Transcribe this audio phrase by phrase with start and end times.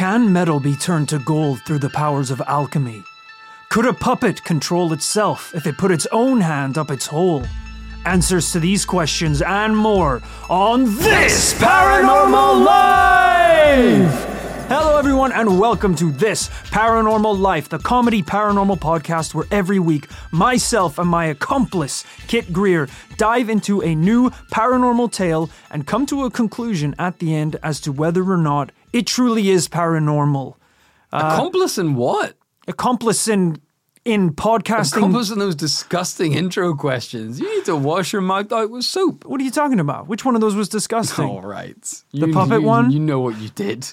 [0.00, 3.04] Can metal be turned to gold through the powers of alchemy?
[3.68, 7.44] Could a puppet control itself if it put its own hand up its hole?
[8.06, 14.30] Answers to these questions and more on This Paranormal Life!
[14.70, 20.08] Hello, everyone, and welcome to This Paranormal Life, the comedy paranormal podcast where every week
[20.30, 22.88] myself and my accomplice, Kit Greer,
[23.18, 27.82] dive into a new paranormal tale and come to a conclusion at the end as
[27.82, 30.54] to whether or not it truly is paranormal.
[31.12, 32.34] Uh, Accomplice in what?
[32.68, 33.60] Accomplice in
[34.04, 34.96] in podcasting.
[34.98, 37.38] Accomplice in those disgusting intro questions.
[37.38, 39.24] You need to wash your mouth out with soap.
[39.26, 40.06] what are you talking about?
[40.08, 41.26] Which one of those was disgusting?
[41.28, 41.80] All right.
[42.12, 42.90] The You- puppet you- one?
[42.90, 43.92] You know what you did.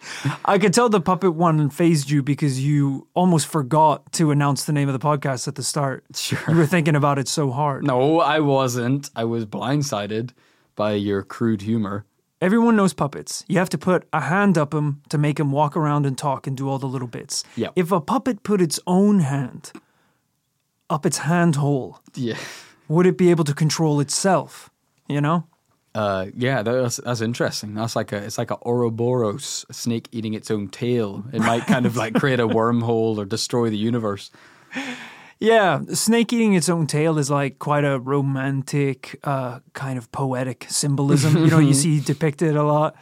[0.44, 4.72] I could tell the puppet one phased you because you almost forgot to announce the
[4.72, 6.04] name of the podcast at the start.
[6.14, 6.38] Sure.
[6.48, 7.84] You were thinking about it so hard.
[7.84, 9.10] No, I wasn't.
[9.16, 10.30] I was blindsided
[10.76, 12.04] by your crude humor.
[12.40, 13.44] Everyone knows puppets.
[13.48, 16.46] You have to put a hand up them to make them walk around and talk
[16.46, 17.42] and do all the little bits.
[17.56, 17.72] Yep.
[17.74, 19.72] If a puppet put its own hand
[20.88, 22.36] up its hand hole, Yeah.
[22.86, 24.70] would it be able to control itself?
[25.08, 25.44] You know?
[25.94, 27.74] Uh, yeah, that's that's interesting.
[27.74, 31.24] That's like a it's like a Ouroboros, a snake eating its own tail.
[31.32, 34.30] It might kind of like create a wormhole or destroy the universe.
[35.40, 40.66] Yeah, snake eating its own tail is like quite a romantic, uh, kind of poetic
[40.68, 41.36] symbolism.
[41.36, 42.96] You know, you see depicted a lot.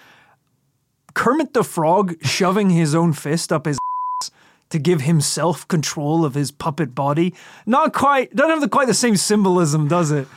[1.15, 3.79] Kermit the Frog shoving his own fist up his
[4.23, 4.31] ass
[4.69, 7.33] to give himself control of his puppet body.
[7.65, 10.29] Not quite, doesn't have the, quite the same symbolism, does it?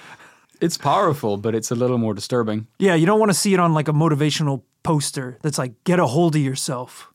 [0.62, 2.68] It's powerful, but it's a little more disturbing.
[2.80, 6.00] Yeah, you don't want to see it on like a motivational poster that's like, get
[6.00, 7.12] a hold of yourself.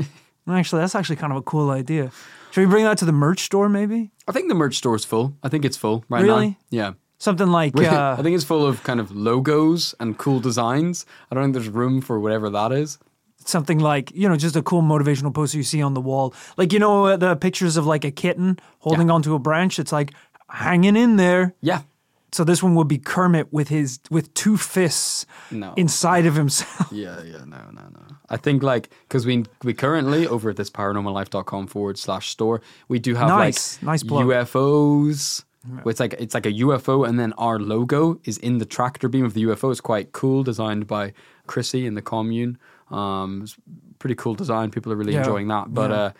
[0.48, 2.12] actually, that's actually kind of a cool idea.
[2.58, 4.10] Should we bring that to the merch store maybe?
[4.26, 5.36] I think the merch store's full.
[5.44, 6.26] I think it's full right now.
[6.34, 6.48] Really?
[6.48, 6.56] now.
[6.70, 6.92] Yeah.
[7.18, 11.06] Something like, uh, I think it's full of kind of logos and cool designs.
[11.30, 12.98] I don't think there's room for whatever that is.
[13.44, 16.72] something like you know just a cool motivational poster you see on the wall like
[16.72, 20.12] you know uh, the pictures of like a kitten holding onto a branch it's like
[20.50, 21.82] hanging in there Yeah.
[22.32, 25.72] So this one would be kermit with his with two fists No.
[25.76, 28.02] inside of himself Yeah, yeah, no, no, no.
[28.28, 32.98] I think like because we we currently over at this paranormallife.com forward slash store we
[32.98, 33.76] do have Nice.
[33.76, 34.26] like Nice plug.
[34.26, 35.44] UFOs.
[35.82, 39.08] where It's like it's like a UFO, and then our logo is in the tractor
[39.08, 39.70] beam of the UFO.
[39.70, 41.12] It's quite cool, designed by
[41.46, 42.58] Chrissy in the commune.
[42.90, 43.56] Um, it's
[43.98, 44.70] pretty cool design.
[44.70, 45.20] People are really Yeah.
[45.24, 45.74] enjoying that.
[45.74, 45.96] But Yeah.
[45.96, 46.10] uh,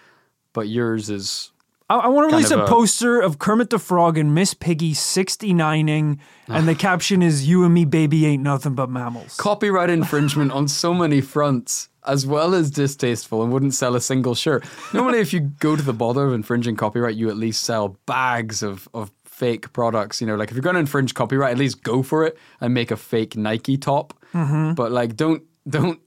[0.52, 1.52] but yours is
[1.88, 4.92] I, I want to release a a- poster of Kermit the Frog and Miss Piggy
[4.92, 6.18] 69ing,
[6.48, 10.68] and the caption is "You and me, baby, ain't nothing but mammals." copyright infringement on
[10.68, 14.64] so many fronts, as well as distasteful, and wouldn't sell a single shirt.
[14.92, 18.62] Normally, if you go to the bother of infringing copyright, you at least sell bags
[18.62, 20.20] of, of fake products.
[20.20, 22.74] You know, like if you're going to infringe copyright, at least go for it and
[22.74, 24.12] make a fake Nike top.
[24.34, 24.74] Mm-hmm.
[24.74, 26.00] But like, don't don't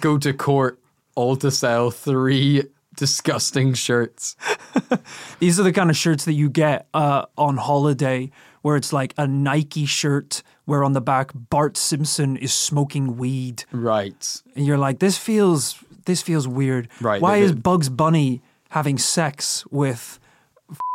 [0.00, 0.78] go to court
[1.14, 2.64] all to sell three
[2.96, 4.36] disgusting shirts.
[5.38, 8.30] These are the kind of shirts that you get uh, on holiday,
[8.62, 13.64] where it's like a Nike shirt, where on the back Bart Simpson is smoking weed.
[13.72, 14.42] Right.
[14.54, 16.88] and you're like, this feels this feels weird.
[17.00, 20.18] Right, Why is Bugs Bunny having sex with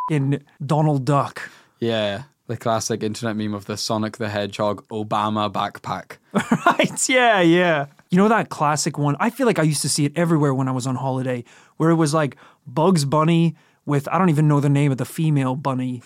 [0.09, 1.49] in Donald Duck?
[1.79, 2.23] Yeah.
[2.47, 6.17] The classic internet meme of the Sonic the Hedgehog Obama backpack.
[6.65, 7.09] right?
[7.09, 7.85] Yeah, yeah.
[8.09, 9.15] You know that classic one?
[9.21, 11.45] I feel like I used to see it everywhere when I was on holiday,
[11.77, 12.35] where it was like
[12.67, 13.55] Bugs Bunny
[13.85, 16.01] with I don't even know the name of the female bunny,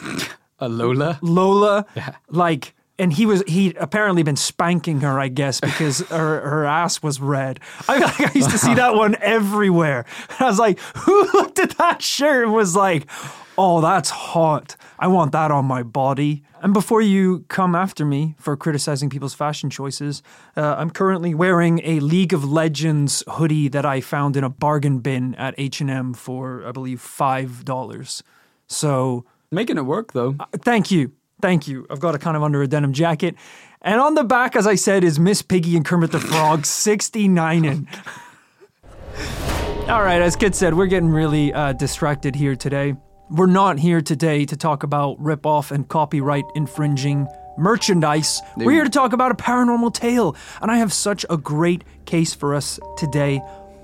[0.60, 1.20] A Lola.
[1.22, 1.86] Lola.
[2.30, 7.04] Like and he was he apparently been spanking her, I guess, because her, her ass
[7.04, 7.60] was red.
[7.88, 10.06] I, I used to see that one everywhere.
[10.40, 13.08] I was like, who looked at that shirt and was like,
[13.58, 14.76] oh, that's hot.
[15.00, 16.44] I want that on my body.
[16.62, 20.24] And before you come after me for criticizing people's fashion choices,
[20.58, 25.00] uh, I'm currently wearing a League of Legends hoodie that I found in a bargain
[25.00, 28.24] bin at H&M for, I believe, $5.
[28.68, 30.36] So Making it work though.
[30.54, 31.14] Thank you.
[31.42, 31.86] Thank you.
[31.90, 33.36] I've got it kind of under a denim jacket.
[33.82, 37.66] And on the back, as I said, is Miss Piggy and Kermit the Frog 69
[37.66, 37.88] in.
[39.88, 42.96] All right, as Kit said, we're getting really uh, distracted here today.
[43.30, 47.28] We're not here today to talk about rip-off and copyright infringing
[47.58, 48.40] merchandise.
[48.56, 50.36] We're here to talk about a paranormal tale.
[50.62, 53.42] And I have such a great case for us today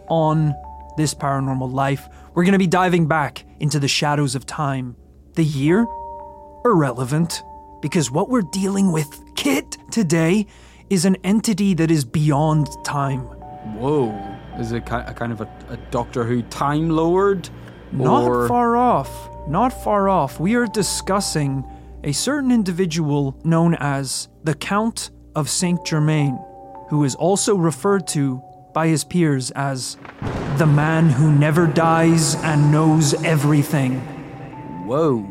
[0.09, 0.53] on
[0.97, 2.07] this paranormal life.
[2.35, 4.95] We're going to be diving back into the shadows of time.
[5.33, 5.87] The year?
[6.63, 7.41] irrelevant
[7.81, 10.45] because what we're dealing with, Kit, today
[10.91, 13.21] is an entity that is beyond time.
[13.75, 14.11] Whoa.
[14.59, 17.49] Is it a kind of a, a Doctor Who Time Lord?
[17.91, 19.30] Not Or- far off.
[19.47, 20.39] Not far off.
[20.39, 21.65] We are discussing
[22.03, 26.39] a certain individual known as the Count of Saint Germain,
[26.89, 28.41] who is also referred to
[28.73, 29.97] by his peers as
[30.57, 33.99] the man who never dies and knows everything.
[34.85, 35.25] Whoa.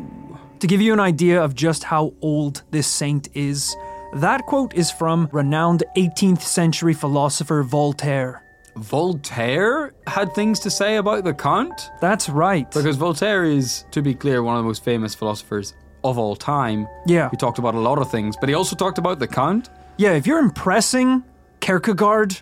[0.59, 3.75] To give you an idea of just how old this saint is,
[4.13, 8.43] that quote is from renowned 18th century philosopher Voltaire.
[8.75, 11.89] Voltaire had things to say about the Count?
[11.99, 12.69] That's right.
[12.71, 15.73] Because Voltaire is, to be clear, one of the most famous philosophers
[16.03, 16.87] of all time.
[17.05, 17.29] Yeah.
[17.29, 19.69] He talked about a lot of things, but he also talked about the Count.
[19.97, 21.23] Yeah, if you're impressing
[21.59, 22.39] Kierkegaard,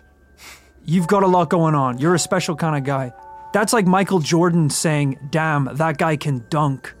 [0.84, 1.98] you've got a lot going on.
[1.98, 3.12] You're a special kind of guy.
[3.52, 6.94] That's like Michael Jordan saying, damn, that guy can dunk.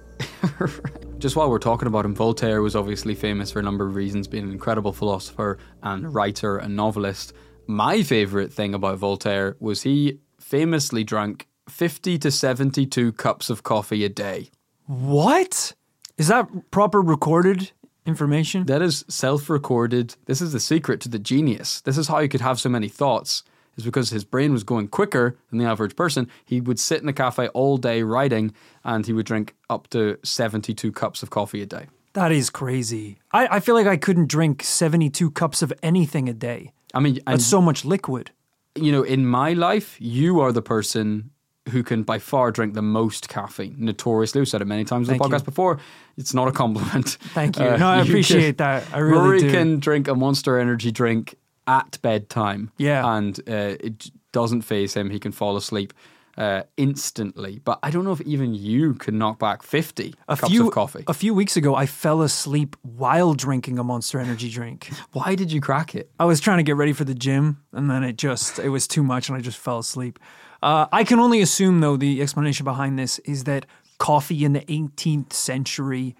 [1.18, 4.26] Just while we're talking about him, Voltaire was obviously famous for a number of reasons,
[4.26, 7.32] being an incredible philosopher and writer and novelist.
[7.70, 14.04] My favourite thing about Voltaire was he famously drank 50 to 72 cups of coffee
[14.04, 14.50] a day.
[14.86, 15.76] What?
[16.18, 17.70] Is that proper recorded
[18.04, 18.66] information?
[18.66, 20.16] That is self recorded.
[20.24, 21.80] This is the secret to the genius.
[21.82, 23.44] This is how he could have so many thoughts,
[23.76, 26.28] is because his brain was going quicker than the average person.
[26.44, 28.52] He would sit in a cafe all day writing
[28.82, 31.86] and he would drink up to 72 cups of coffee a day.
[32.14, 33.20] That is crazy.
[33.30, 36.72] I, I feel like I couldn't drink 72 cups of anything a day.
[36.94, 38.30] I mean, and, That's so much liquid.
[38.74, 41.30] you know, in my life, you are the person
[41.70, 43.76] who can by far drink the most caffeine.
[43.78, 45.38] Notoriously, we've said it many times on the Thank you.
[45.38, 45.78] podcast before.
[46.16, 47.10] It's not a compliment.
[47.34, 47.64] Thank you.
[47.66, 48.84] Uh, no, I you appreciate can- that.
[48.92, 49.50] I really Rory do.
[49.52, 52.72] can drink a Monster Energy drink at bedtime.
[52.78, 53.06] Yeah.
[53.16, 55.10] and uh, it doesn't phase him.
[55.10, 55.92] He can fall asleep
[56.40, 57.60] uh, instantly.
[57.62, 60.72] But I don't know if even you can knock back fifty a cups few, of
[60.72, 61.04] coffee.
[61.06, 64.90] A few weeks ago, I fell asleep while drinking a Monster Energy drink.
[65.12, 66.10] Why did you crack it?
[66.18, 68.88] I was trying to get ready for the gym, and then it just it was
[68.88, 70.18] too much, and I just fell asleep.
[70.62, 73.66] Uh, I can only assume, though, the explanation behind this is that
[73.98, 76.16] coffee in the 18th century,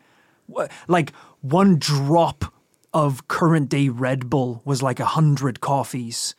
[0.86, 2.52] like one drop
[2.92, 6.34] of current day Red Bull was like a hundred coffees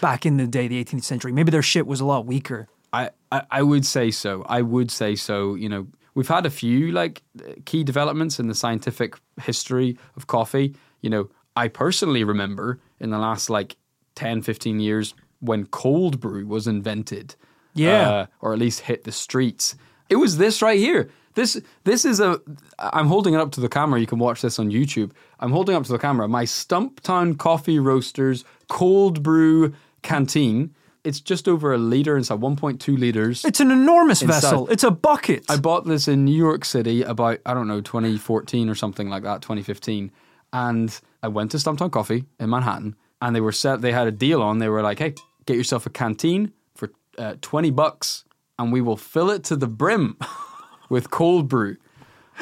[0.00, 1.32] back in the day, the 18th century.
[1.32, 2.68] Maybe their shit was a lot weaker.
[2.92, 4.44] I, I, I would say so.
[4.48, 5.54] I would say so.
[5.54, 7.22] You know, we've had a few like
[7.64, 10.74] key developments in the scientific history of coffee.
[11.00, 13.76] You know, I personally remember in the last like
[14.14, 17.34] 10, 15 years when cold brew was invented.
[17.74, 18.10] Yeah.
[18.10, 19.74] uh, or at least hit the streets.
[20.10, 21.10] It was this right here.
[21.34, 22.38] This this is a.
[22.78, 23.98] I'm holding it up to the camera.
[23.98, 25.12] You can watch this on YouTube.
[25.40, 29.72] I'm holding up to the camera my Stumptown Coffee Roasters cold brew
[30.02, 30.74] canteen.
[31.04, 33.44] It's just over a liter inside, 1.2 liters.
[33.44, 34.40] It's an enormous Inside.
[34.40, 34.68] vessel.
[34.68, 35.44] It's a bucket.
[35.48, 39.24] I bought this in New York City about I don't know 2014 or something like
[39.24, 40.12] that, 2015,
[40.52, 43.80] and I went to Stumptown Coffee in Manhattan, and they were set.
[43.80, 44.58] They had a deal on.
[44.58, 45.14] They were like, "Hey,
[45.46, 48.24] get yourself a canteen for uh, 20 bucks,
[48.58, 50.16] and we will fill it to the brim
[50.88, 51.78] with cold brew."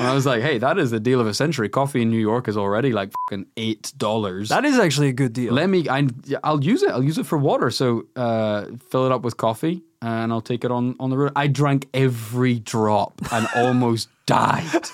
[0.00, 1.69] And I was like, "Hey, that is the deal of a century.
[1.69, 5.35] Coffee in New York is already like fucking eight dollars." that is actually a good
[5.35, 5.52] deal.
[5.52, 5.87] Let me.
[5.91, 6.08] I,
[6.43, 6.91] I'll use it.
[6.91, 7.70] I'll use it for water.
[7.70, 11.32] So uh, fill it up with coffee, and I'll take it on on the road.
[11.37, 14.87] I drank every drop and almost died.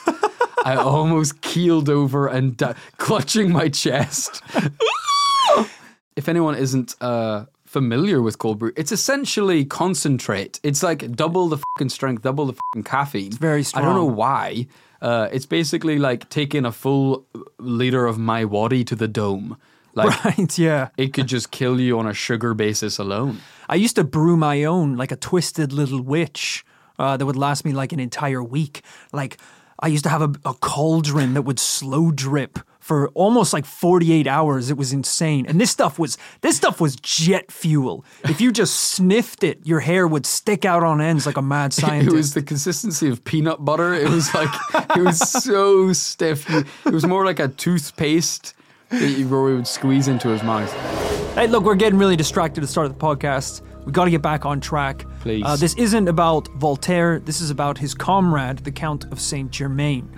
[0.65, 4.43] I almost keeled over and di- clutching my chest.
[6.17, 10.59] if anyone isn't uh, familiar with cold brew, it's essentially concentrate.
[10.65, 13.29] It's like double the fucking strength, double the fucking caffeine.
[13.29, 13.85] It's very strong.
[13.85, 14.67] I don't know why.
[15.01, 17.27] Uh, it's basically like taking a full
[17.59, 19.57] liter of my waddy to the dome.
[19.95, 20.59] Like right?
[20.59, 20.89] Yeah.
[20.97, 23.41] it could just kill you on a sugar basis alone.
[23.69, 26.65] I used to brew my own, like a twisted little witch
[26.99, 28.83] uh, that would last me like an entire week.
[29.13, 29.39] Like,
[29.81, 34.29] I used to have a, a cauldron that would slow drip for almost like 48
[34.29, 34.71] hours.
[34.71, 35.45] It was insane.
[35.49, 38.05] And this stuff was this stuff was jet fuel.
[38.23, 41.73] If you just sniffed it, your hair would stick out on ends like a mad
[41.73, 42.07] scientist.
[42.15, 43.93] It was the consistency of peanut butter.
[43.93, 44.55] It was like
[44.97, 46.49] it was so stiff.
[46.49, 48.55] It was more like a toothpaste
[48.91, 50.73] that Rory would squeeze into his mouth.
[51.35, 53.63] Hey, look, we're getting really distracted at the start of the podcast.
[53.85, 55.05] We got to get back on track.
[55.23, 55.43] Please.
[55.45, 57.19] Uh, this isn't about Voltaire.
[57.19, 60.09] This is about his comrade, the Count of Saint Germain.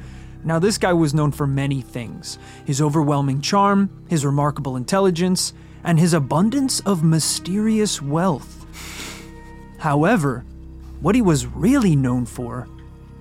[0.44, 5.52] Now, this guy was known for many things his overwhelming charm, his remarkable intelligence,
[5.84, 8.66] and his abundance of mysterious wealth.
[9.78, 10.44] However,
[11.00, 12.68] what he was really known for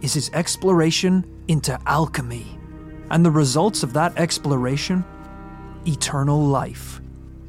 [0.02, 2.46] is his exploration into alchemy,
[3.10, 5.04] and the results of that exploration
[5.86, 7.00] eternal life.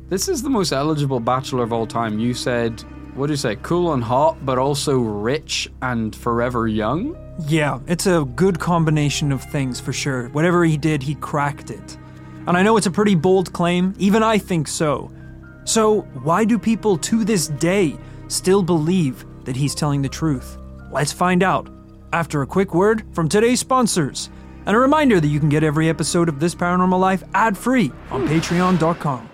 [0.09, 2.19] This is the most eligible bachelor of all time.
[2.19, 2.81] You said,
[3.15, 3.57] what do you say?
[3.57, 7.17] Cool and hot, but also rich and forever young.
[7.47, 10.29] Yeah, it's a good combination of things for sure.
[10.31, 11.97] Whatever he did, he cracked it.
[12.47, 15.11] And I know it's a pretty bold claim, even I think so.
[15.65, 17.97] So, why do people to this day
[18.29, 20.57] still believe that he's telling the truth?
[20.91, 21.69] Let's find out
[22.13, 24.31] after a quick word from today's sponsors.
[24.67, 27.93] And a reminder that you can get every episode of This Paranormal Life ad free
[28.11, 29.28] on patreon.com.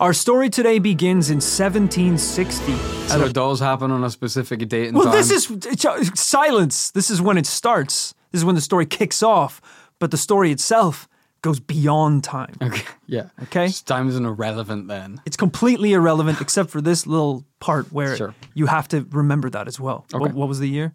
[0.00, 2.74] Our story today begins in 1760.
[3.08, 5.14] So it does happen on a specific date and Well, time.
[5.14, 5.48] this is
[5.86, 6.90] uh, silence.
[6.90, 8.12] This is when it starts.
[8.32, 9.60] This is when the story kicks off.
[10.00, 11.08] But the story itself
[11.42, 12.56] goes beyond time.
[12.60, 12.82] okay.
[13.06, 13.28] Yeah.
[13.44, 13.68] Okay.
[13.68, 15.20] Just time isn't irrelevant then.
[15.26, 18.34] It's completely irrelevant except for this little part where Sure.
[18.54, 20.06] you have to remember that as well.
[20.10, 20.32] What, Okay.
[20.32, 20.92] what was the year?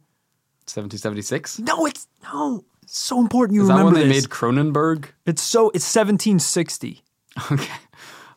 [0.67, 1.59] 1776.
[1.59, 2.65] No, it's no.
[2.83, 4.23] It's so important you Is that remember when they this.
[4.25, 5.05] made Cronenberg?
[5.25, 7.01] It's so it's 1760.
[7.51, 7.71] Okay.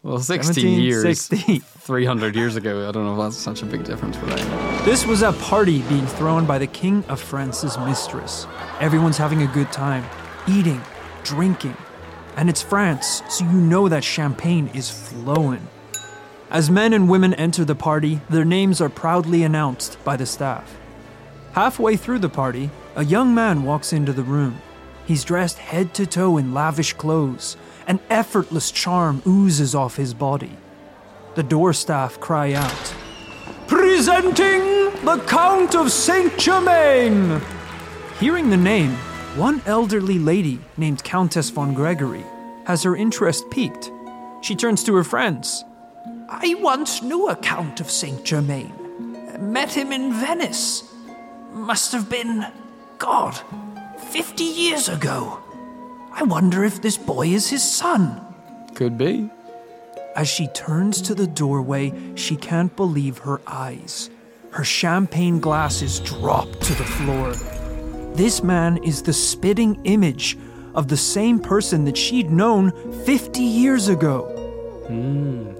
[0.02, 1.04] Well, 16 years.
[1.04, 1.58] 1760.
[1.82, 2.88] 300 years ago.
[2.88, 5.82] I don't know if that's such a big difference, but I, This was a party
[5.82, 8.46] being thrown by the king of France's mistress.
[8.80, 10.04] Everyone's having a good time,
[10.48, 10.80] eating,
[11.22, 11.76] drinking.
[12.36, 15.68] And it's France, so you know that champagne is flowing.
[16.50, 20.78] As men and women enter the party, their names are proudly announced by the staff.
[21.52, 24.60] Halfway through the party, a young man walks into the room.
[25.06, 27.56] He's dressed head to toe in lavish clothes.
[27.86, 30.56] An effortless charm oozes off his body.
[31.34, 32.94] The door staff cry out,
[33.66, 34.60] Presenting
[35.04, 37.40] the Count of Saint Germain!
[38.20, 38.92] Hearing the name,
[39.34, 42.24] one elderly lady named Countess von Gregory
[42.66, 43.90] has her interest piqued.
[44.42, 45.64] She turns to her friends.
[46.28, 48.72] I once knew a Count of Saint Germain.
[49.40, 50.84] Met him in Venice.
[51.52, 52.46] Must have been,
[52.98, 53.40] God,
[53.98, 55.41] 50 years ago.
[56.14, 58.20] I wonder if this boy is his son.
[58.74, 59.30] could be.
[60.14, 64.10] As she turns to the doorway, she can't believe her eyes.
[64.50, 67.32] Her champagne glasses drop to the floor.
[68.14, 70.36] This man is the spitting image
[70.74, 72.72] of the same person that she'd known
[73.04, 74.24] 50 years ago.
[74.88, 75.52] Hmm.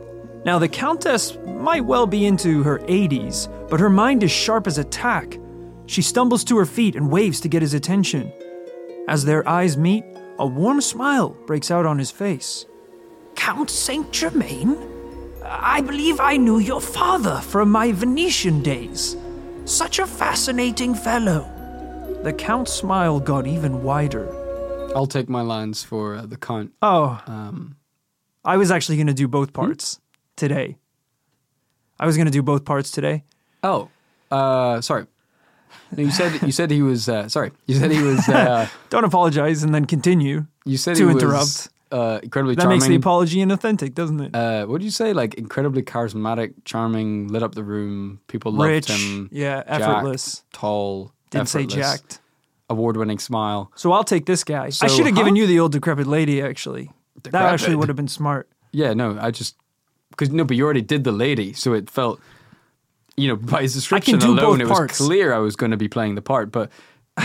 [0.44, 4.76] Now, the Countess might well be into her 80s, but her mind is sharp as
[4.76, 5.38] a tack.
[5.86, 8.32] She stumbles to her feet and waves to get his attention.
[9.08, 10.04] As their eyes meet,
[10.42, 12.66] a warm smile breaks out on his face.
[13.36, 14.76] Count Saint Germain?
[15.44, 19.16] I believe I knew your father from my Venetian days.
[19.66, 21.48] Such a fascinating fellow.
[22.24, 24.26] The Count's smile got even wider.
[24.96, 26.72] I'll take my lines for uh, the count.
[26.82, 27.76] Oh, Um,
[28.44, 30.00] I was actually going to do both parts
[30.36, 30.76] today.
[32.00, 33.22] I was going to do both parts today.
[33.62, 33.88] oh,
[34.32, 35.06] uh, sorry.
[35.96, 37.50] You said you said he was uh, sorry.
[37.66, 38.28] You said he was.
[38.28, 40.46] Uh, Don't apologize and then continue.
[40.64, 41.68] you said To he was interrupt.
[41.90, 42.78] uh, incredibly That charming.
[42.78, 44.34] makes the apology inauthentic, doesn't it?
[44.34, 45.12] uh, what did you say?
[45.12, 48.20] Like incredibly charismatic, charming, lit up the room.
[48.28, 49.28] People loved Rich, him.
[49.32, 50.44] yeah, jacked, effortless.
[50.52, 51.12] tall.
[51.30, 52.20] Didn't say jacked.
[52.70, 53.70] Award-winning smile.
[53.74, 54.66] So I'll take this guy.
[54.80, 56.90] I should have given you the old decrepit lady, actually.
[57.24, 58.48] That actually would have been smart.
[58.72, 59.56] Yeah, no, I just
[60.10, 62.18] because no, but you already did the lady, so it felt,
[63.16, 64.98] you know, by his description alone, it was parts.
[64.98, 66.50] clear I was going to be playing the part.
[66.52, 66.70] But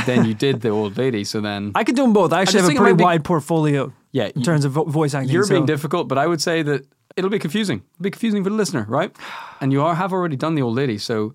[0.06, 2.34] then you did the old lady, so then I could do them both.
[2.34, 4.84] I actually just have a pretty be- wide portfolio yeah, in you- terms of vo-
[4.86, 5.32] voice acting.
[5.34, 6.08] you're so- being difficult.
[6.08, 7.84] But I would say that it'll be confusing.
[7.96, 9.16] It'll be confusing for the listener, right?
[9.62, 11.34] And you are, have already done the old lady, so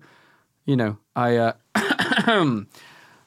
[0.65, 1.37] you know, I.
[1.37, 1.53] Uh,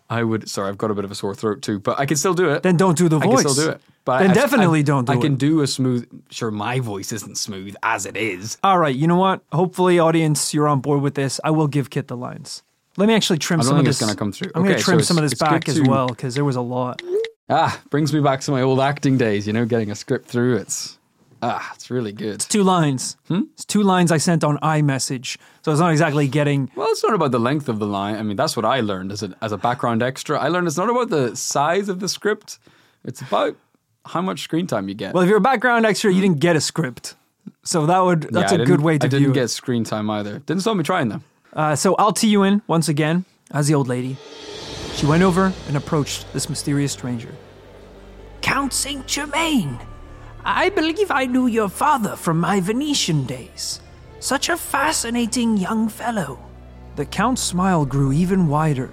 [0.08, 0.48] I would.
[0.48, 2.48] Sorry, I've got a bit of a sore throat too, but I can still do
[2.50, 2.62] it.
[2.62, 3.40] Then don't do the voice.
[3.40, 3.80] I can still do it.
[4.06, 6.06] But Then I- definitely I- don't do I can do a smooth.
[6.30, 8.56] Sure, my voice isn't smooth as it is.
[8.64, 9.42] All right, you know what?
[9.52, 11.40] Hopefully, audience, you're on board with this.
[11.44, 12.62] I will give Kit the lines.
[12.96, 13.76] Let me actually trim some of this.
[13.76, 14.06] I don't some think of it's this.
[14.08, 14.50] gonna come through.
[14.54, 16.44] I'm going Okay, to trim so some of this back as to- well because there
[16.46, 17.02] was a lot.
[17.50, 19.46] Ah, brings me back to my old acting days.
[19.46, 20.56] You know, getting a script through.
[20.56, 20.98] It's
[21.42, 22.40] ah, it's really good.
[22.40, 23.16] Two lines.
[23.28, 23.42] Hmm?
[23.54, 26.70] It's two lines I sent on iMessage, so it's not exactly getting.
[26.76, 28.14] Well, it's not about the length of the line.
[28.16, 30.38] I mean, that's what I learned as a as a background extra.
[30.38, 32.58] I learned it's not about the size of the script.
[33.04, 33.54] It's about
[34.06, 35.14] how much screen time you get.
[35.14, 37.14] Well, if you're a background extra, you didn't get a script,
[37.62, 39.40] so that would Yeah, that's I a good way to I view didn't it.
[39.40, 40.38] get screen time either.
[40.40, 41.22] Didn't stop me trying though.
[41.52, 44.16] Uh, so I'll tee you in once again as the old lady.
[44.94, 47.34] She went over and approached this mysterious stranger.
[48.40, 49.78] Count Saint Germain,
[50.44, 53.80] I believe I knew your father from my Venetian days.
[54.20, 56.38] Such a fascinating young fellow.
[56.96, 58.90] The Count's smile grew even wider.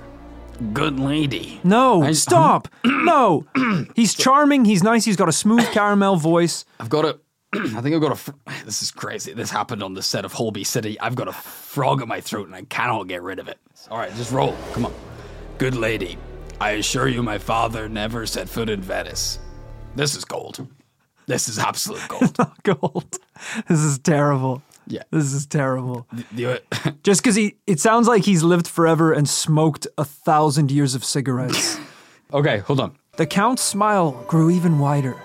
[0.73, 1.59] Good lady.
[1.63, 2.67] No, I- stop!
[2.85, 3.45] no!
[3.95, 6.65] He's charming, he's nice, he's got a smooth caramel voice.
[6.79, 7.19] I've got a.
[7.55, 8.15] I think I've got a.
[8.15, 8.31] fr-
[8.65, 9.33] This is crazy.
[9.33, 10.99] This happened on the set of Holby City.
[10.99, 13.59] I've got a frog in my throat and I cannot get rid of it.
[13.91, 14.55] All right, just roll.
[14.73, 14.93] Come on.
[15.57, 16.17] Good lady,
[16.61, 19.39] I assure you, my father never set foot in Venice.
[19.95, 20.65] This is gold.
[21.25, 22.35] This is absolute gold.
[22.63, 23.17] Gold.
[23.69, 24.61] This is terrible.
[24.87, 25.03] Yeah.
[25.11, 26.07] This is terrible.
[26.31, 26.61] The-
[27.03, 31.03] Just because he, it sounds like he's lived forever and smoked a thousand years of
[31.03, 31.77] cigarettes.
[32.33, 32.97] okay, hold on.
[33.17, 35.15] the Count's smile grew even wider.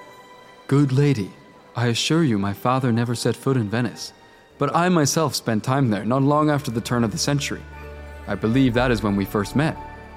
[0.66, 1.30] Good lady,
[1.76, 4.12] I assure you, my father never set foot in Venice.
[4.58, 7.62] But I myself spent time there not long after the turn of the century.
[8.26, 9.76] I believe that is when we first met,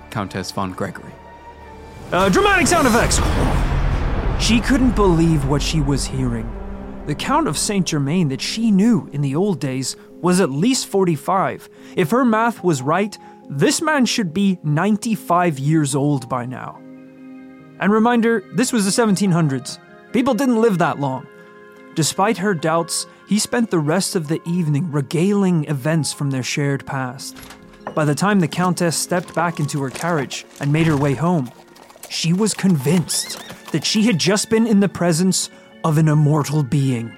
[0.09, 1.13] Countess von Gregory.
[2.11, 3.17] Uh, dramatic sound effects!
[4.43, 6.49] She couldn't believe what she was hearing.
[7.07, 10.85] The Count of Saint Germain that she knew in the old days was at least
[10.85, 11.67] 45.
[11.95, 13.17] If her math was right,
[13.49, 16.77] this man should be 95 years old by now.
[17.79, 19.79] And reminder this was the 1700s.
[20.13, 21.25] People didn't live that long.
[21.95, 26.85] Despite her doubts, he spent the rest of the evening regaling events from their shared
[26.85, 27.35] past.
[27.95, 31.49] By the time the Countess stepped back into her carriage and made her way home,
[32.09, 35.49] she was convinced that she had just been in the presence
[35.83, 37.11] of an immortal being.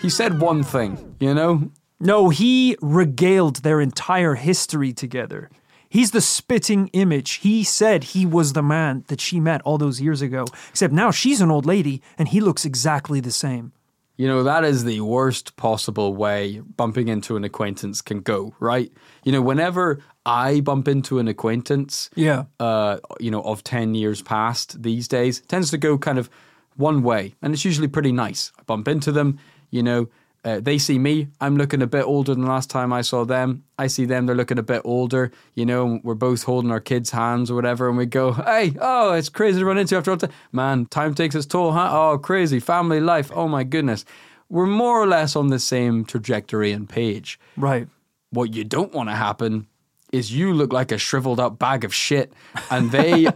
[0.00, 1.70] He said one thing, you know?
[2.00, 5.50] No, he regaled their entire history together.
[5.88, 7.34] He's the spitting image.
[7.34, 11.10] He said he was the man that she met all those years ago, except now
[11.10, 13.72] she's an old lady and he looks exactly the same.
[14.16, 18.92] You know, that is the worst possible way bumping into an acquaintance can go, right?
[19.24, 22.44] You know, whenever I bump into an acquaintance, Yeah.
[22.60, 26.28] uh, you know, of 10 years past these days, it tends to go kind of
[26.76, 27.34] one way.
[27.42, 28.52] And it's usually pretty nice.
[28.58, 29.38] I bump into them,
[29.70, 30.08] you know,
[30.44, 31.28] uh, they see me.
[31.40, 33.64] I'm looking a bit older than last time I saw them.
[33.78, 34.26] I see them.
[34.26, 35.32] They're looking a bit older.
[35.54, 39.14] You know, we're both holding our kids' hands or whatever, and we go, "Hey, oh,
[39.14, 40.30] it's crazy to run into you after all time.
[40.52, 41.88] Man, time takes its toll, huh?
[41.90, 43.30] Oh, crazy family life.
[43.34, 44.04] Oh my goodness."
[44.50, 47.40] We're more or less on the same trajectory and page.
[47.56, 47.88] Right.
[48.30, 49.66] What you don't want to happen
[50.14, 52.32] is you look like a shriveled up bag of shit,
[52.70, 53.26] and they,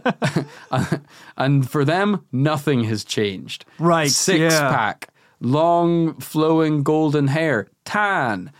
[1.37, 3.65] and for them, nothing has changed.
[3.77, 4.71] Right, Six yeah.
[4.71, 5.09] pack,
[5.41, 8.51] long flowing golden hair, tan,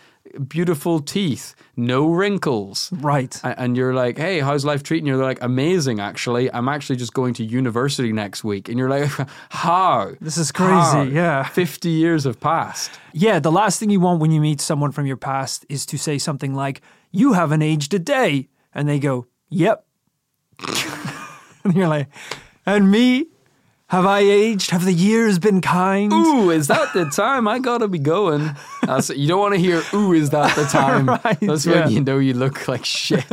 [0.48, 2.92] beautiful teeth, no wrinkles.
[2.94, 3.40] Right.
[3.44, 5.18] And you're like, hey, how's life treating you?
[5.18, 6.52] They're like, amazing, actually.
[6.52, 8.70] I'm actually just going to university next week.
[8.70, 9.10] And you're like,
[9.50, 10.12] how?
[10.22, 11.02] This is crazy, How?
[11.04, 11.44] yeah.
[11.44, 12.92] 50 years have passed.
[13.14, 15.98] Yeah, the last thing you want when you meet someone from your past is to
[15.98, 16.82] say something like,
[17.12, 18.50] You haven't aged a day.
[18.74, 19.86] And they go, Yep.
[21.64, 22.08] and you're like,
[22.66, 23.28] And me?
[23.88, 24.70] Have I aged?
[24.70, 26.14] Have the years been kind?
[26.14, 27.48] Ooh, is that the time?
[27.48, 28.56] I gotta be going.
[28.84, 31.08] That's, you don't want to hear, ooh, is that the time?
[31.08, 31.86] Right, That's yeah.
[31.86, 33.26] when you know you look like shit.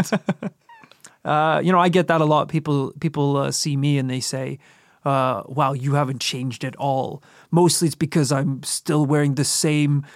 [1.27, 2.49] Uh, you know, I get that a lot.
[2.49, 4.59] People people uh, see me and they say,
[5.05, 10.07] uh, "Wow, you haven't changed at all." Mostly, it's because I'm still wearing the same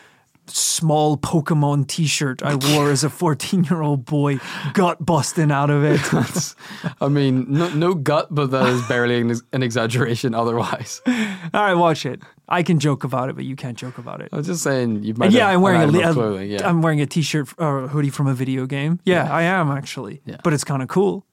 [0.51, 4.39] small Pokemon T-shirt I wore as a 14 year old boy,
[4.73, 6.55] gut busting out of it.
[7.01, 11.01] I mean, no, no gut, but that is barely an, an exaggeration otherwise.
[11.07, 11.15] all
[11.55, 12.21] right, watch it.
[12.49, 14.29] I can joke about it, but you can't joke about it.
[14.33, 16.11] I was just saying, you might And yeah, have I'm wearing a, an li- item
[16.11, 16.51] of a- clothing.
[16.51, 16.69] Yeah.
[16.69, 18.99] I'm wearing a T-shirt or a hoodie from a video game.
[19.05, 20.21] Yeah, I am actually.
[20.25, 20.39] Yeah.
[20.43, 21.27] But it's kind of cool.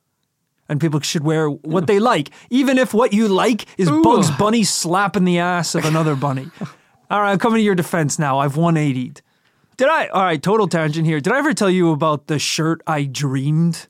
[0.70, 4.66] And people should wear what they like, even if what you like is Bugs Bunny
[4.66, 6.52] slapping the ass of another bunny.
[7.10, 8.40] All right, I'm coming to your defense now.
[8.40, 9.22] I've 180'd.
[9.78, 10.08] Did I?
[10.08, 11.20] All right, total tangent here.
[11.20, 13.88] Did I ever tell you about the shirt I dreamed?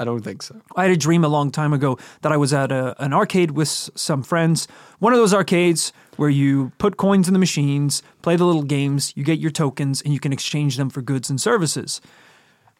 [0.00, 0.60] I don't think so.
[0.76, 3.52] I had a dream a long time ago that I was at a, an arcade
[3.52, 4.68] with s- some friends.
[5.00, 9.12] One of those arcades where you put coins in the machines, play the little games,
[9.16, 12.00] you get your tokens, and you can exchange them for goods and services.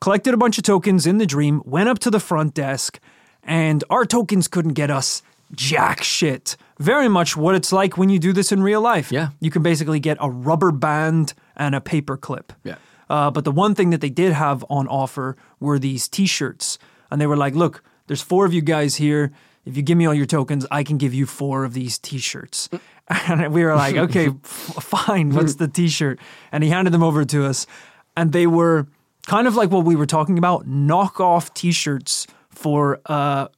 [0.01, 3.01] Collected a bunch of tokens in the dream, went up to the front desk,
[3.43, 5.23] and our tokens couldn't get us
[5.55, 6.57] jack shit.
[6.79, 9.11] Very much what it's like when you do this in real life.
[9.11, 9.31] Yeah.
[9.41, 12.53] You can basically get a rubber band and a paper clip.
[12.65, 12.77] Yeah.
[13.11, 16.79] Uh, but the one thing that they did have on offer were these T-shirts,
[17.11, 19.33] and they were like, "Look, there's four of you guys here.
[19.65, 22.69] If you give me all your tokens, I can give you four of these T-shirts."
[23.11, 25.31] And we were like, "Okay, f- fine.
[25.35, 26.21] What's the T-shirt?"
[26.53, 27.67] And he handed them over to us,
[28.15, 28.87] and they were
[29.27, 33.49] kind of like what we were talking about: knockoff T-shirts for uh,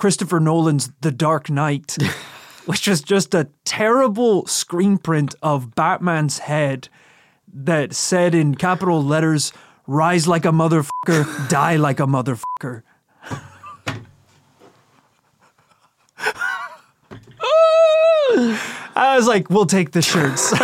[0.00, 1.98] Christopher Nolan's The Dark Knight.
[2.64, 6.88] Which was just a terrible screen print of Batman's head
[7.52, 9.52] that said in capital letters,
[9.86, 12.82] rise like a motherfucker, die like a motherfucker.
[18.96, 20.54] I was like, we'll take the shirts.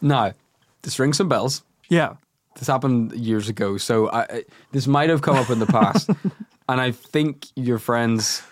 [0.00, 0.32] Now,
[0.82, 1.62] this rings some bells.
[1.88, 2.16] yeah.
[2.58, 6.08] This happened years ago, so I, this might have come up in the past,
[6.68, 8.42] and I think your friends,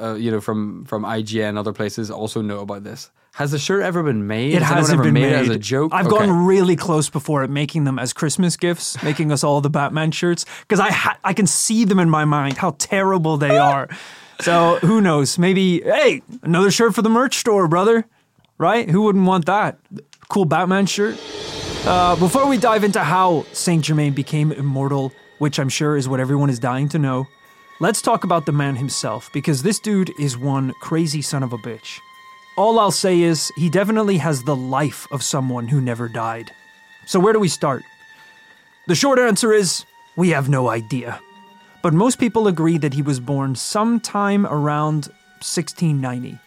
[0.00, 3.10] uh, you know, from from IGN and other places, also know about this.
[3.34, 4.54] Has the shirt ever been made?
[4.54, 5.34] It Has hasn't ever been made, made.
[5.42, 5.92] as a joke.
[5.94, 6.26] I've Okay.
[6.26, 10.10] gone really close before at making them as Christmas gifts, making us all the Batman
[10.12, 13.88] shirts because I ha- I can see them in my mind how terrible they are.
[14.40, 15.36] So who knows?
[15.38, 18.06] Maybe hey, another shirt for the merch store, brother.
[18.56, 18.90] Right?
[18.90, 19.78] Who wouldn't want that?
[20.28, 21.16] Cool Batman shirt.
[21.88, 26.20] Uh, before we dive into how Saint Germain became immortal, which I'm sure is what
[26.20, 27.26] everyone is dying to know,
[27.80, 31.56] let's talk about the man himself because this dude is one crazy son of a
[31.56, 31.98] bitch.
[32.58, 36.52] All I'll say is he definitely has the life of someone who never died.
[37.06, 37.82] So, where do we start?
[38.86, 41.18] The short answer is we have no idea.
[41.82, 45.06] But most people agree that he was born sometime around
[45.40, 46.38] 1690.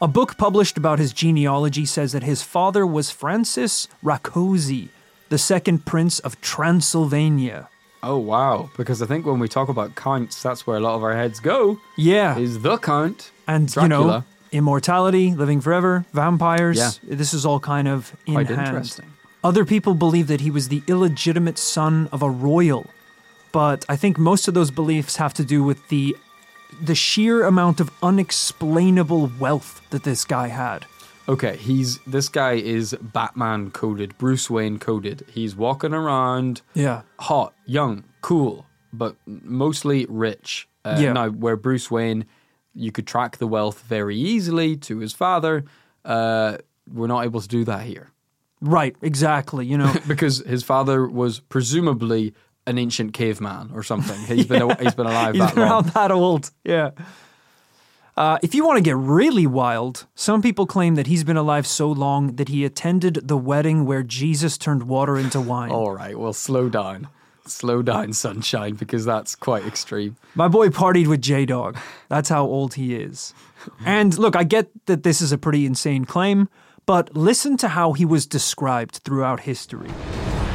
[0.00, 4.90] A book published about his genealogy says that his father was Francis Rakoczy,
[5.30, 7.68] the second prince of Transylvania.
[8.02, 8.68] Oh wow!
[8.76, 11.40] Because I think when we talk about counts, that's where a lot of our heads
[11.40, 11.80] go.
[11.96, 12.38] Yeah.
[12.38, 16.76] Is the count and, you know, immortality, living forever, vampires.
[16.76, 16.90] Yeah.
[17.02, 18.68] This is all kind of in quite hand.
[18.68, 19.12] interesting?
[19.42, 22.86] Other people believe that he was the illegitimate son of a royal,
[23.50, 26.16] but I think most of those beliefs have to do with the
[26.80, 30.86] the sheer amount of unexplainable wealth that this guy had.
[31.28, 35.24] Okay, he's this guy is Batman coded, Bruce Wayne coded.
[35.32, 37.02] He's walking around, Yeah.
[37.18, 40.68] hot, young, cool, but mostly rich.
[40.84, 41.12] Uh, Yeah.
[41.14, 42.26] Now, where Bruce Wayne,
[42.74, 45.64] you could track the wealth very easily to his father.
[46.04, 46.58] Uh,
[46.92, 48.12] we're not able to do that here
[48.60, 49.66] Right, exactly.
[49.66, 52.32] You know, because his father was presumably
[52.66, 54.18] an ancient caveman or something.
[54.36, 55.72] He's been he's been alive he's that been long.
[55.84, 56.50] around that old.
[56.64, 56.90] Yeah.
[58.16, 61.66] Uh, if you want to get really wild, some people claim that he's been alive
[61.66, 65.70] so long that he attended the wedding where Jesus turned water into wine.
[65.70, 67.08] All right, well, slow down,
[67.46, 70.16] slow down, sunshine, because that's quite extreme.
[70.34, 71.76] My boy partied with J Dog.
[72.08, 73.34] That's how old he is.
[73.84, 76.48] And look, I get that this is a pretty insane claim,
[76.86, 79.90] but listen to how he was described throughout history.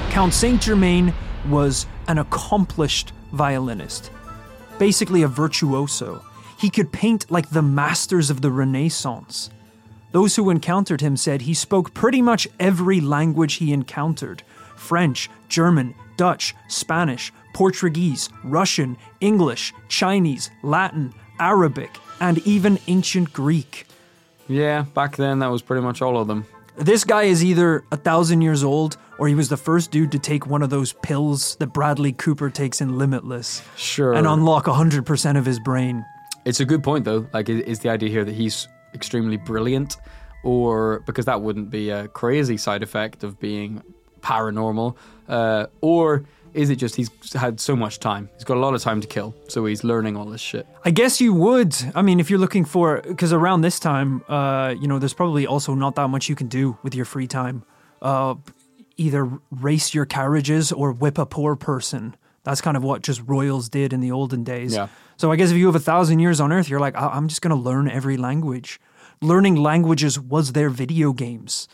[0.10, 1.14] Count Saint Germain
[1.50, 4.12] was an accomplished violinist,
[4.78, 6.24] basically a virtuoso.
[6.60, 9.50] He could paint like the masters of the Renaissance.
[10.12, 14.44] Those who encountered him said he spoke pretty much every language he encountered
[14.76, 23.88] French, German, Dutch, Spanish, Portuguese, Russian, English, Chinese, Latin, Arabic, and even ancient Greek.
[24.48, 26.46] Yeah, back then that was pretty much all of them.
[26.78, 30.20] This guy is either a thousand years old or he was the first dude to
[30.20, 34.14] take one of those pills that Bradley Cooper takes in Limitless Sure.
[34.14, 36.04] and unlock 100% of his brain.
[36.46, 37.28] It's a good point, though.
[37.34, 39.98] Like, is the idea here that he's extremely brilliant,
[40.44, 43.84] or because that wouldn't be a crazy side effect of being
[44.22, 44.96] paranormal,
[45.30, 48.30] uh, or is it just he's had so much time?
[48.36, 50.68] He's got a lot of time to kill, so he's learning all this shit.
[50.86, 51.76] I guess you would.
[51.96, 55.46] I mean, if you're looking for, because around this time, uh, you know, there's probably
[55.48, 57.64] also not that much you can do with your free time.
[58.02, 58.36] Uh,
[58.98, 62.16] either race your carriages or whip a poor person.
[62.44, 64.74] That's kind of what just royals did in the olden days.
[64.74, 64.88] Yeah.
[65.18, 67.28] So I guess if you have a thousand years on Earth, you're like, "I- I'm
[67.28, 68.80] just going to learn every language.
[69.22, 71.68] Learning languages was their video games.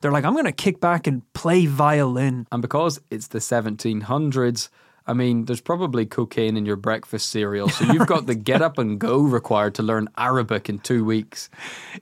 [0.00, 2.46] They're like, I'm going to kick back and play violin.
[2.52, 4.68] And because it's the 1700s,
[5.06, 8.76] I mean, there's probably cocaine in your breakfast cereal, so you've got the get up
[8.76, 11.48] and go required to learn Arabic in two weeks.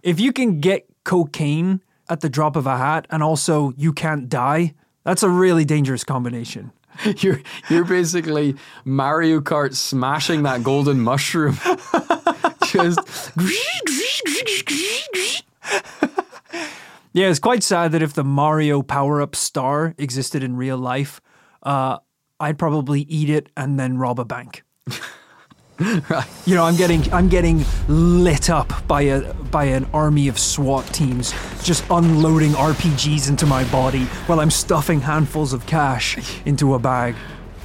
[0.03, 4.29] If you can get cocaine at the drop of a hat and also you can't
[4.29, 6.73] die, that's a really dangerous combination.
[7.19, 8.55] You're you're basically
[8.85, 11.59] Mario Kart smashing that golden mushroom.
[12.67, 13.01] Just
[17.15, 21.21] Yeah, it's quite sad that if the Mario power up star existed in real life,
[21.63, 21.99] uh,
[22.41, 24.65] I'd probably eat it and then rob a bank.
[26.47, 30.87] You know, I'm getting I'm getting lit up by a by an army of SWAT
[30.95, 36.79] teams just unloading RPGs into my body while I'm stuffing handfuls of cash into a
[36.79, 37.17] bag.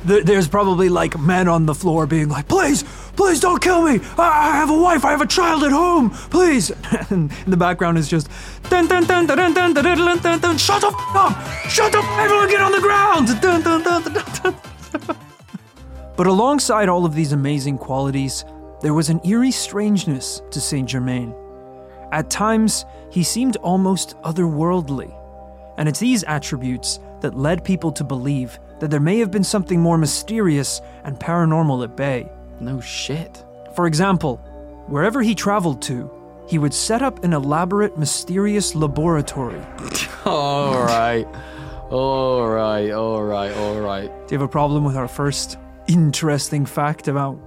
[0.06, 2.84] There- There's probably like men on the floor being like, "Please,
[3.16, 4.00] please don't kill me!
[4.18, 6.72] I I have a wife, I have a child at home, please!"
[7.10, 8.30] And the background is just,
[8.70, 10.58] dun dun dun dun dun dun dun dun dun dun.
[10.58, 10.94] Shut up!
[11.16, 11.38] up!
[11.68, 12.06] Shut up!
[12.20, 13.28] Everyone get on the ground!
[13.42, 14.26] Dun dun dun dun dun.
[14.44, 14.56] dun.
[16.16, 18.44] But alongside all of these amazing qualities,
[18.82, 21.34] there was an eerie strangeness to Saint Germain.
[22.12, 25.14] At times, he seemed almost otherworldly.
[25.78, 29.80] And it's these attributes that led people to believe that there may have been something
[29.80, 32.30] more mysterious and paranormal at bay.
[32.60, 33.44] no shit.
[33.76, 34.38] For example,
[34.88, 36.10] wherever he traveled to,
[36.48, 39.62] he would set up an elaborate, mysterious laboratory.
[40.26, 41.26] All right,
[41.90, 44.08] all right, all right, all right.
[44.28, 47.40] Do you have a problem with our first interesting fact about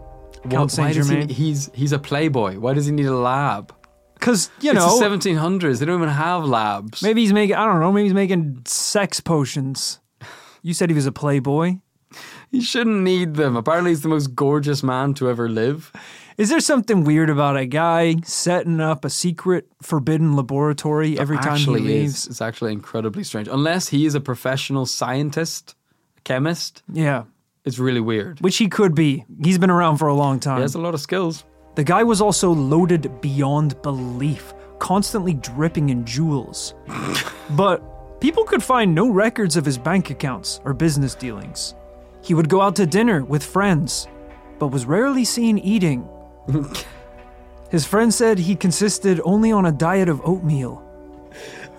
[0.51, 1.29] Count Saint does he, Germain?
[1.29, 2.59] he's he's a playboy.
[2.59, 3.73] Why does he need a lab?
[4.15, 4.99] Because, you It's know.
[4.99, 5.79] the 1700s.
[5.81, 7.03] They don't even have labs.
[7.03, 9.99] Maybe he's making, I don't know, maybe he's making sex potions.
[10.63, 11.77] You said he was a playboy.
[12.51, 13.57] He shouldn't need them.
[13.57, 15.91] Apparently, he's the most gorgeous man to ever live.
[16.37, 21.57] Is there something weird about a guy setting up a secret forbidden laboratory every time
[21.59, 22.23] he leaves?
[22.25, 22.27] is.
[22.29, 23.49] It's actually incredibly strange.
[23.49, 25.75] Unless he is a professional scientist,
[26.25, 27.25] chemist, Yeah,
[27.65, 28.41] it's really weird.
[28.41, 29.25] which he could be.
[29.43, 30.57] He's been around for a long time.
[30.59, 31.45] He has a lot of skills.
[31.77, 36.75] The guy was also loaded beyond belief, constantly dripping in jewels.
[37.51, 37.83] but
[38.23, 41.75] people could find no records of his bank accounts or business dealings.
[42.23, 44.07] He would go out to dinner with friends,
[44.61, 46.09] but was rarely seen eating.
[47.71, 50.81] His friend said he consisted only on a diet of oatmeal.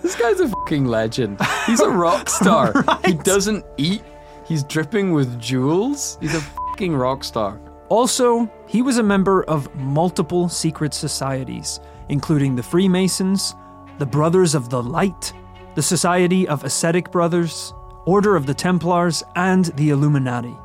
[0.02, 1.40] This guy's a fucking legend.
[1.66, 2.74] He's a rock star.
[3.06, 4.04] He doesn't eat.
[4.46, 6.18] He's dripping with jewels.
[6.20, 7.62] He's a fucking rock star.
[7.88, 11.80] Also, he was a member of multiple secret societies,
[12.10, 13.56] including the Freemasons,
[13.98, 15.32] the Brothers of the Light,
[15.76, 17.74] the Society of Ascetic Brothers,
[18.06, 20.56] Order of the Templars, and the Illuminati.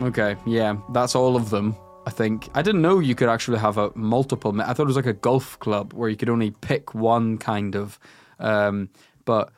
[0.00, 1.76] Okay, yeah, that's all of them.
[2.06, 4.60] I think I didn't know you could actually have a multiple.
[4.60, 7.76] I thought it was like a golf club where you could only pick one kind
[7.76, 7.98] of.
[8.38, 8.88] Um,
[9.24, 9.52] but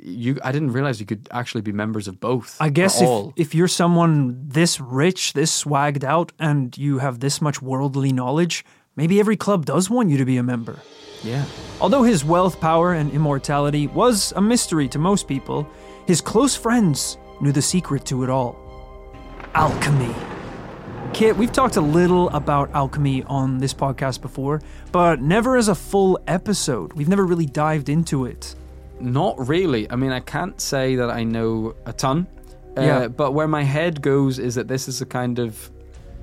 [0.00, 2.56] you, I didn't realize you could actually be members of both.
[2.60, 3.32] I guess if, all.
[3.36, 8.64] if you're someone this rich, this swagged out, and you have this much worldly knowledge,
[8.96, 10.78] maybe every club does want you to be a member.
[11.24, 11.44] Yeah.
[11.80, 15.68] Although his wealth, power, and immortality was a mystery to most people,
[16.06, 18.56] his close friends knew the secret to it all
[19.54, 20.14] alchemy.
[21.14, 24.60] Kit, we've talked a little about alchemy on this podcast before,
[24.92, 26.92] but never as a full episode.
[26.92, 28.54] We've never really dived into it.
[29.00, 29.90] Not really.
[29.90, 32.26] I mean, I can't say that I know a ton.
[32.76, 33.08] Uh, Yeah.
[33.08, 35.70] But where my head goes is that this is a kind of.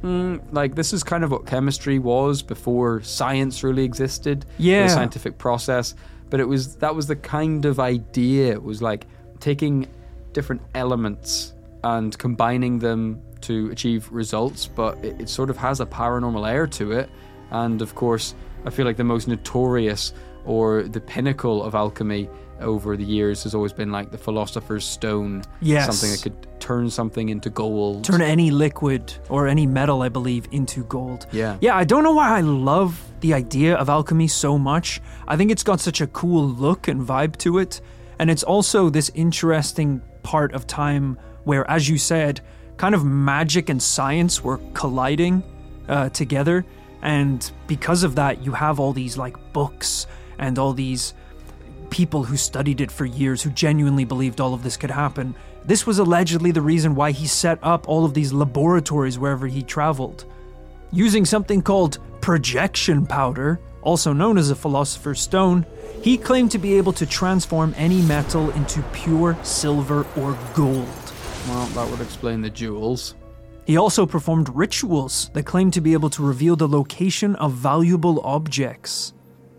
[0.05, 4.45] Mm, like, this is kind of what chemistry was before science really existed.
[4.57, 4.83] Yeah.
[4.83, 5.95] The scientific process.
[6.29, 6.75] But it was.
[6.77, 8.51] That was the kind of idea.
[8.51, 9.07] It was like
[9.39, 9.87] taking
[10.33, 15.85] different elements and combining them to achieve results, but it, it sort of has a
[15.85, 17.09] paranormal air to it.
[17.51, 20.13] And of course, I feel like the most notorious
[20.45, 25.43] or the pinnacle of alchemy over the years has always been like the philosopher's stone.
[25.61, 25.85] Yes.
[25.85, 28.03] Something that could turn something into gold.
[28.03, 31.27] Turn any liquid or any metal, I believe, into gold.
[31.31, 31.59] Yeah.
[31.61, 34.99] Yeah, I don't know why I love the idea of alchemy so much.
[35.27, 37.81] I think it's got such a cool look and vibe to it.
[38.17, 42.41] And it's also this interesting part of time where, as you said,
[42.77, 45.43] kind of magic and science were colliding
[45.87, 46.65] uh, together.
[47.03, 50.07] And because of that, you have all these like books
[50.39, 51.13] and all these
[51.91, 55.35] people who studied it for years who genuinely believed all of this could happen.
[55.67, 59.63] This was allegedly the reason why he set up all of these laboratories wherever he
[59.63, 60.25] traveled.
[60.91, 65.65] Using something called projection powder, also known as a philosopher's stone,
[66.03, 70.87] he claimed to be able to transform any metal into pure silver or gold.
[71.47, 73.15] Well, that would explain the jewels.
[73.65, 78.21] He also performed rituals that claimed to be able to reveal the location of valuable
[78.21, 79.13] objects.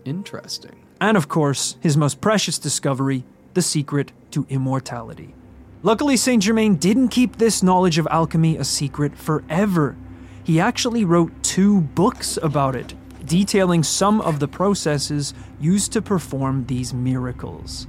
[0.05, 0.85] Interesting.
[1.01, 5.35] And of course, his most precious discovery, the secret to immortality.
[5.83, 9.95] Luckily, Saint Germain didn't keep this knowledge of alchemy a secret forever.
[10.43, 16.65] He actually wrote two books about it, detailing some of the processes used to perform
[16.65, 17.85] these miracles.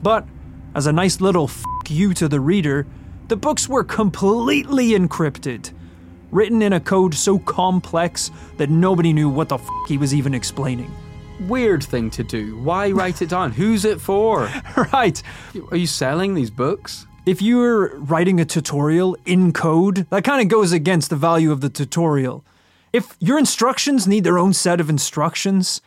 [0.00, 0.28] But,
[0.76, 2.86] as a nice little f you to the reader,
[3.26, 5.72] the books were completely encrypted,
[6.30, 10.34] written in a code so complex that nobody knew what the f he was even
[10.34, 10.94] explaining.
[11.40, 12.58] Weird thing to do.
[12.58, 13.50] Why write it down?
[13.50, 14.48] Who's it for?
[14.92, 15.20] right.
[15.72, 17.06] Are you selling these books?
[17.26, 21.62] If you're writing a tutorial in code, that kind of goes against the value of
[21.62, 22.44] the tutorial.
[22.92, 25.80] If your instructions need their own set of instructions,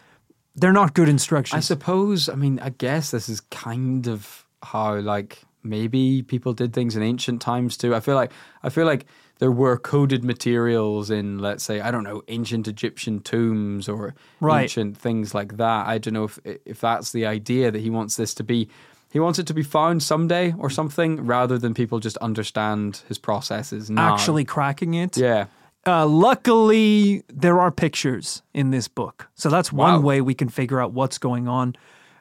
[0.56, 1.56] they're not good instructions.
[1.58, 6.74] I suppose, I mean, I guess this is kind of how, like, maybe people did
[6.74, 7.94] things in ancient times too.
[7.94, 8.32] I feel like,
[8.64, 9.06] I feel like
[9.40, 14.64] there were coded materials in, let's say, I don't know, ancient Egyptian tombs or Right.
[14.64, 15.86] ancient things like that.
[15.86, 18.68] I don't know if if that's the idea that he wants this to be.
[19.10, 23.18] He wants it to be found someday or something, rather than people just understand his
[23.18, 24.14] processes now.
[24.14, 25.18] Actually cracking it.
[25.18, 25.46] yeah.
[25.86, 29.30] Uh, luckily, there are pictures in this book.
[29.36, 30.00] So that's one Wow.
[30.02, 31.76] way we can figure out what's going on.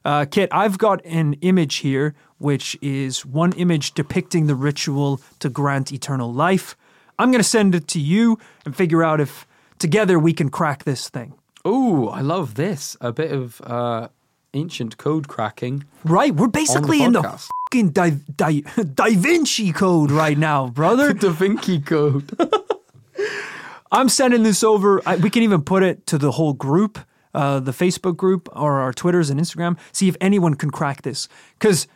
[0.04, 5.48] Uh, Kit, I've got an image here, which is one image depicting the ritual to
[5.48, 6.76] grant eternal life.
[7.18, 9.46] I'm going to send it to you and figure out if
[9.78, 11.34] together we can crack this thing.
[11.64, 12.96] Oh, I love this.
[13.00, 14.08] A bit of uh,
[14.56, 15.84] ancient code cracking.
[16.04, 18.62] Right, we're basically in the fucking da, da,
[18.94, 21.12] da Vinci Code right now, brother.
[21.14, 22.30] Da Vinci Code.
[23.92, 25.00] I'm sending this over.
[25.06, 26.98] I, we can even put it to the whole group,
[27.34, 29.78] uh, the Facebook group, or our Twitters and Instagram.
[29.92, 31.28] See if anyone can crack this.
[31.58, 31.86] Because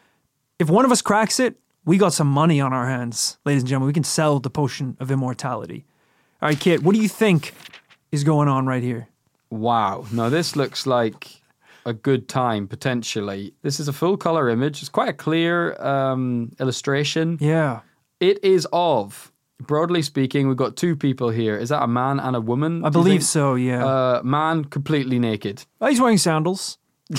[0.58, 3.68] if one of us cracks it, we got some money on our hands, ladies and
[3.68, 3.88] gentlemen.
[3.88, 5.84] We can sell the potion of immortality.
[6.40, 7.54] All right, Kit, what do you think
[8.12, 9.08] is going on right here?
[9.50, 10.04] wow.
[10.12, 11.39] Now, this looks like
[11.84, 13.54] a good time, potentially.
[13.62, 14.80] This is a full color image.
[14.80, 17.38] It's quite a clear um, illustration.
[17.40, 17.80] Yeah,
[18.20, 21.56] It is of, broadly speaking, we've got two people here.
[21.56, 22.84] Is that a man and a woman?
[22.84, 23.54] I believe so.
[23.54, 23.84] Yeah.
[23.84, 25.64] Uh, man completely naked.
[25.80, 26.78] oh, he's wearing sandals.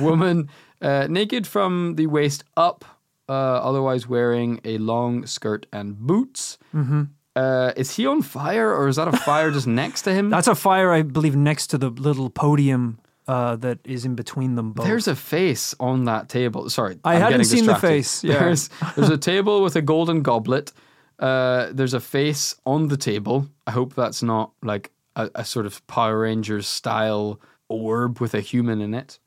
[0.00, 0.48] Woman
[0.80, 2.84] uh, naked from the waist up,
[3.28, 6.58] uh, otherwise wearing a long skirt and boots.
[6.74, 7.02] Mm-hmm.
[7.36, 10.30] Uh, is he on fire, or is that a fire just next to him?
[10.30, 14.54] That's a fire, I believe, next to the little podium uh, that is in between
[14.54, 14.86] them both.
[14.86, 16.68] There's a face on that table.
[16.70, 18.38] Sorry, I I'm hadn't seen the face, yeah.
[18.38, 20.72] There's, there's a table with a golden goblet.
[21.18, 23.46] Uh, there's a face on the table.
[23.66, 28.40] I hope that's not like a, a sort of Power Rangers style orb with a
[28.40, 29.18] human in it.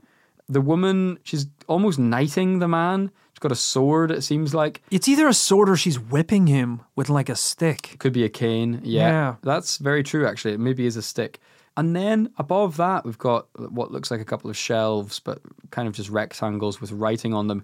[0.49, 3.11] The woman, she's almost knighting the man.
[3.33, 4.81] She's got a sword, it seems like.
[4.91, 7.95] It's either a sword or she's whipping him with like a stick.
[7.99, 8.81] Could be a cane.
[8.83, 9.07] Yeah.
[9.07, 9.35] Yeah.
[9.41, 10.55] That's very true, actually.
[10.55, 11.39] It maybe is a stick.
[11.75, 15.87] And then above that, we've got what looks like a couple of shelves, but kind
[15.87, 17.63] of just rectangles with writing on them.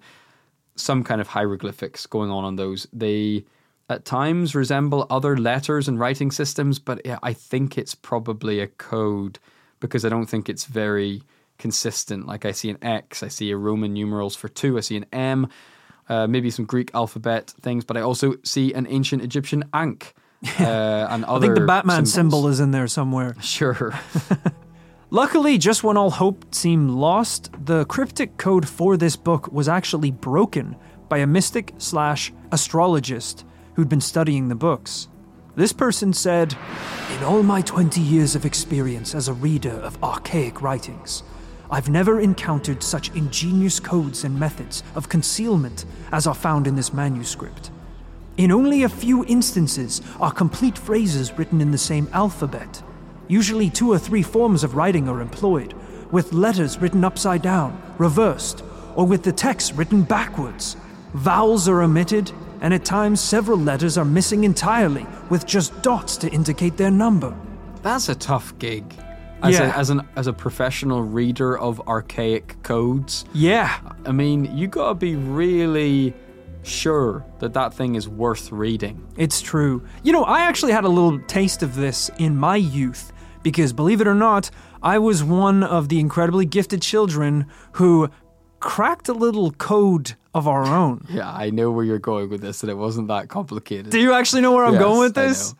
[0.76, 2.86] Some kind of hieroglyphics going on on those.
[2.92, 3.44] They
[3.88, 8.68] at times resemble other letters and writing systems, but yeah, I think it's probably a
[8.68, 9.38] code
[9.80, 11.22] because I don't think it's very
[11.58, 12.26] consistent.
[12.26, 15.06] Like I see an X, I see a Roman numerals for two, I see an
[15.12, 15.48] M,
[16.08, 20.14] uh, maybe some Greek alphabet things, but I also see an ancient Egyptian Ankh.
[20.60, 22.12] Uh, and other I think the Batman symbols.
[22.14, 23.36] symbol is in there somewhere.
[23.42, 23.94] Sure.
[25.10, 30.10] Luckily, just when all hope seemed lost, the cryptic code for this book was actually
[30.10, 30.76] broken
[31.08, 35.08] by a mystic slash astrologist who'd been studying the books.
[35.56, 36.56] This person said,
[37.16, 41.22] In all my 20 years of experience as a reader of archaic writings,
[41.70, 46.92] I've never encountered such ingenious codes and methods of concealment as are found in this
[46.92, 47.69] manuscript.
[48.40, 52.82] In only a few instances are complete phrases written in the same alphabet.
[53.28, 55.74] Usually, two or three forms of writing are employed,
[56.10, 58.64] with letters written upside down, reversed,
[58.96, 60.78] or with the text written backwards.
[61.12, 66.30] Vowels are omitted, and at times several letters are missing entirely, with just dots to
[66.30, 67.36] indicate their number.
[67.82, 68.84] That's a tough gig.
[69.42, 69.74] As, Yeah.
[69.74, 73.70] a, as an as a professional reader of archaic codes, Yeah,
[74.06, 76.14] I mean, you gotta be really
[76.70, 79.06] sure that that thing is worth reading.
[79.16, 79.82] It's true.
[80.02, 84.00] You know, I actually had a little taste of this in my youth because, believe
[84.00, 84.50] it or not,
[84.82, 88.08] I was one of the incredibly gifted children who
[88.60, 91.04] cracked a little code of our own.
[91.10, 93.90] Yeah, I know where you're going with this, and it wasn't that complicated.
[93.90, 95.54] Do you actually know where I'm Yes, going with this?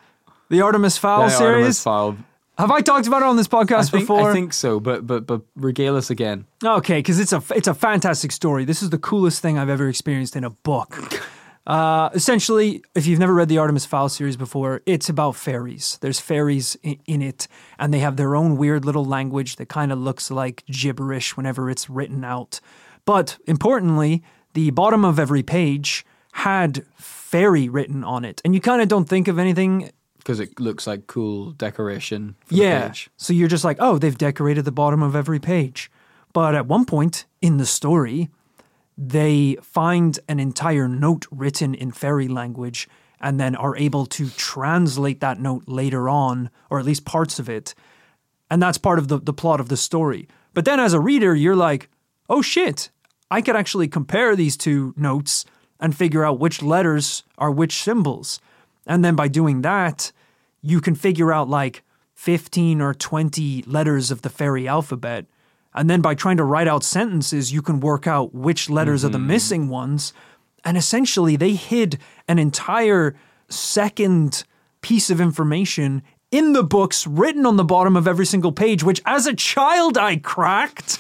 [0.49, 1.55] The Artemis Fowl Yeah, series.
[1.55, 2.16] Artemis Fowl.
[2.61, 4.31] Have I talked about it on this podcast I think, before?
[4.31, 6.44] I think so, but but but regale us again.
[6.62, 8.66] Okay, because it's a it's a fantastic story.
[8.66, 10.96] This is the coolest thing I've ever experienced in a book.
[11.66, 15.99] Uh, essentially, if you've never read the Artemis Fowl series before, it's about fairies.
[16.01, 17.46] There's fairies in, in it,
[17.79, 21.70] and they have their own weird little language that kind of looks like gibberish whenever
[21.70, 22.61] it's written out.
[23.05, 28.83] But importantly, the bottom of every page had fairy written on it, and you kind
[28.83, 32.88] of don't think of anything Because it looks like cool decoration for the yeah.
[32.88, 33.11] page.
[33.16, 35.90] So you're just like, oh, they've decorated the bottom of every page.
[36.33, 38.30] But at one point in the story,
[38.96, 42.88] they find an entire note written in fairy language
[43.20, 47.48] and then are able to translate that note later on, or at least parts of
[47.48, 47.74] it.
[48.50, 50.28] And that's part of the, the plot of the story.
[50.54, 51.88] But then as a reader, you're like,
[52.28, 52.90] oh shit,
[53.30, 55.44] I could actually compare these two notes
[55.78, 58.40] and figure out which letters are which symbols.
[58.87, 60.12] And then by doing that,
[60.62, 61.83] you can figure out like
[62.14, 65.27] 15 or 20 letters of the fairy alphabet.
[65.75, 69.09] And then by trying to write out sentences, you can work out which letters are
[69.09, 69.29] the mm-hmm.
[69.29, 70.12] missing ones.
[70.64, 73.14] And essentially, they hid an entire
[73.49, 74.45] second
[74.83, 79.01] piece of information in the books written on the bottom of every single page, which
[79.07, 80.99] as a child I cracked.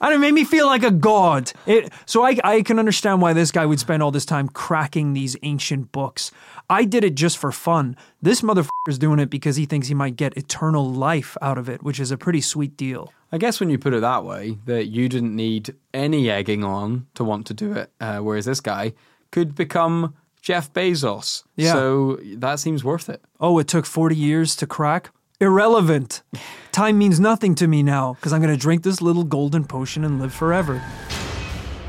[0.00, 1.52] And it made me feel like a god.
[1.66, 5.12] It, so I, I can understand why this guy would spend all this time cracking
[5.12, 6.30] these ancient books.
[6.68, 7.96] I did it just for fun.
[8.20, 11.82] This motherfucker's doing it because he thinks he might get eternal life out of it,
[11.82, 13.12] which is a pretty sweet deal.
[13.32, 17.06] I guess when you put it that way, that you didn't need any egging on
[17.14, 18.92] to want to do it, uh, whereas this guy
[19.32, 21.42] could become Jeff Bezos.
[21.56, 21.72] Yeah.
[21.72, 23.22] So that seems worth it.
[23.40, 25.10] Oh, it took 40 years to crack?
[25.40, 26.22] Irrelevant.
[26.70, 30.04] Time means nothing to me now because I'm going to drink this little golden potion
[30.04, 30.80] and live forever.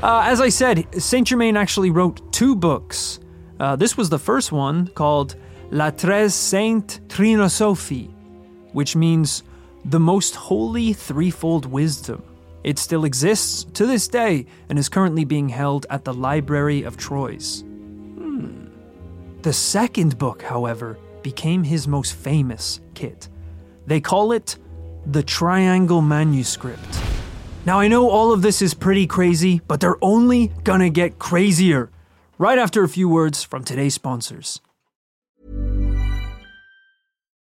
[0.02, 3.20] Uh, as I said, Saint Germain actually wrote two books.
[3.60, 5.36] Uh, this was the first one called
[5.70, 8.12] La Tres Sainte Trinosophie,
[8.72, 9.44] which means
[9.84, 12.22] the most holy threefold wisdom.
[12.64, 16.96] It still exists to this day and is currently being held at the Library of
[16.96, 17.62] Troyes.
[19.42, 23.28] The second book, however, became his most famous kit.
[23.86, 24.56] They call it
[25.06, 27.00] the Triangle Manuscript.
[27.64, 31.90] Now, I know all of this is pretty crazy, but they're only gonna get crazier.
[32.38, 34.60] Right after a few words from today's sponsors.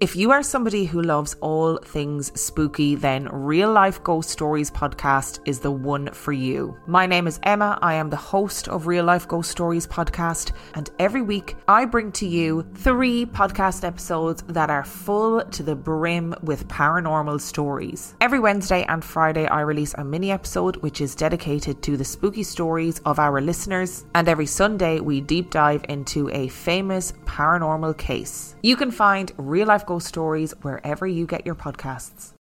[0.00, 5.40] If you are somebody who loves all things spooky, then Real Life Ghost Stories podcast
[5.44, 6.78] is the one for you.
[6.86, 7.76] My name is Emma.
[7.82, 12.12] I am the host of Real Life Ghost Stories podcast, and every week I bring
[12.12, 18.14] to you three podcast episodes that are full to the brim with paranormal stories.
[18.20, 22.44] Every Wednesday and Friday, I release a mini episode which is dedicated to the spooky
[22.44, 28.54] stories of our listeners, and every Sunday we deep dive into a famous paranormal case.
[28.62, 32.34] You can find Real Life Stories wherever you get your podcasts.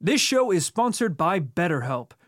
[0.00, 2.10] This show is sponsored by BetterHelp.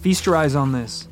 [0.00, 1.08] Feast your eyes on this.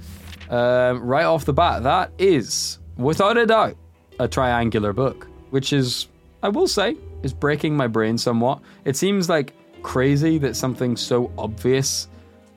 [0.49, 3.77] Um, right off the bat, that is, without a doubt,
[4.19, 6.09] a triangular book, which is,
[6.43, 8.61] I will say, is breaking my brain somewhat.
[8.87, 12.09] It seems like crazy that something so obvious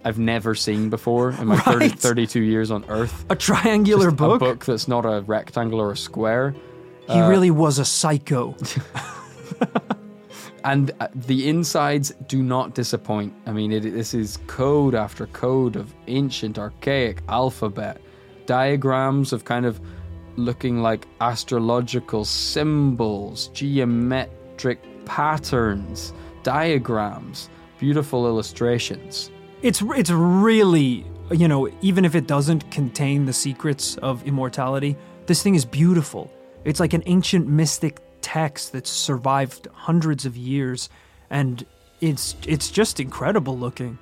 [0.05, 3.25] I've never seen before in my 30, 32 years on Earth.
[3.29, 4.35] A triangular Just book?
[4.37, 6.55] A book that's not a rectangle or a square.
[7.09, 8.55] He really was a psycho.
[10.63, 13.33] And uh, the insides do not disappoint.
[13.45, 18.01] I mean, it, this is code after code of ancient, archaic alphabet,
[18.45, 19.81] diagrams of kind of
[20.35, 27.49] looking like astrological symbols, geometric patterns, diagrams,
[27.79, 29.31] beautiful illustrations.
[29.61, 34.95] It's it's really you know even if it doesn't contain the secrets of immortality,
[35.25, 36.31] this thing is beautiful.
[36.63, 40.89] It's like an ancient mystic text that's survived hundreds of years,
[41.29, 41.65] and
[41.99, 43.97] it's it's just incredible looking.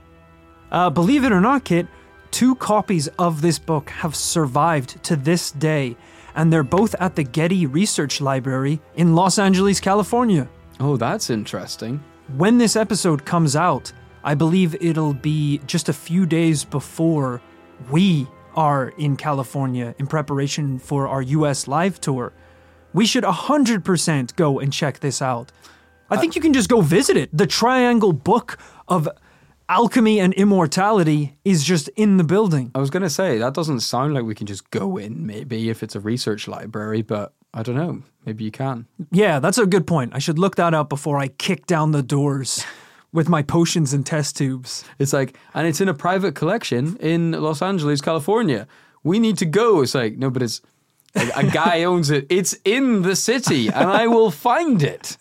[0.71, 1.87] Uh, believe it or not, Kit,
[2.31, 5.95] two copies of this book have survived to this day,
[6.35, 10.47] and they're both at the Getty Research Library in Los Angeles, California.
[10.79, 12.03] Oh, that's interesting.
[12.37, 13.91] When this episode comes out,
[14.23, 17.41] I believe it'll be just a few days before
[17.89, 22.33] we are in California in preparation for our US live tour.
[22.93, 25.51] We should 100% go and check this out.
[26.09, 27.29] I think uh, you can just go visit it.
[27.31, 29.07] The Triangle Book of
[29.69, 32.71] Alchemy and Immortality is just in the building.
[32.73, 35.69] I was going to say, that doesn't sound like we can just go in, maybe,
[35.69, 38.01] if it's a research library, but I don't know.
[38.25, 38.87] Maybe you can.
[39.11, 40.13] Yeah, that's a good point.
[40.15, 42.65] I should look that up before I kick down the doors
[43.11, 44.83] with my potions and test tubes.
[44.97, 48.67] It's like, and it's in a private collection in Los Angeles, California.
[49.03, 49.81] We need to go.
[49.81, 50.61] It's like, no, but it's
[51.19, 52.25] like a guy owns it.
[52.29, 55.17] It's in the city, and I will find it.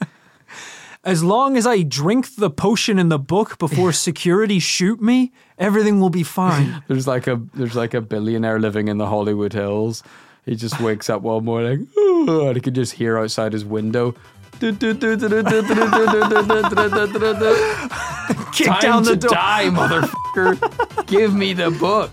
[1.04, 6.00] As long as I drink the potion in the book before security shoot me, everything
[6.00, 6.82] will be fine.
[6.88, 10.02] There's like a there's like a billionaire living in the Hollywood Hills.
[10.44, 14.14] He just wakes up one morning, and he can just hear outside his window.
[18.52, 19.30] Kick down the door.
[19.30, 21.06] die, motherfucker!
[21.06, 22.10] Give me the book.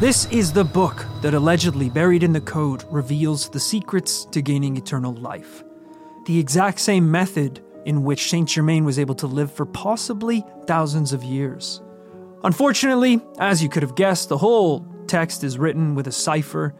[0.00, 4.76] This is the book that allegedly buried in the code reveals the secrets to gaining
[4.76, 5.62] eternal life.
[6.26, 11.12] The exact same method in which Saint Germain was able to live for possibly thousands
[11.12, 11.80] of years.
[12.42, 16.74] Unfortunately, as you could have guessed, the whole text is written with a cipher.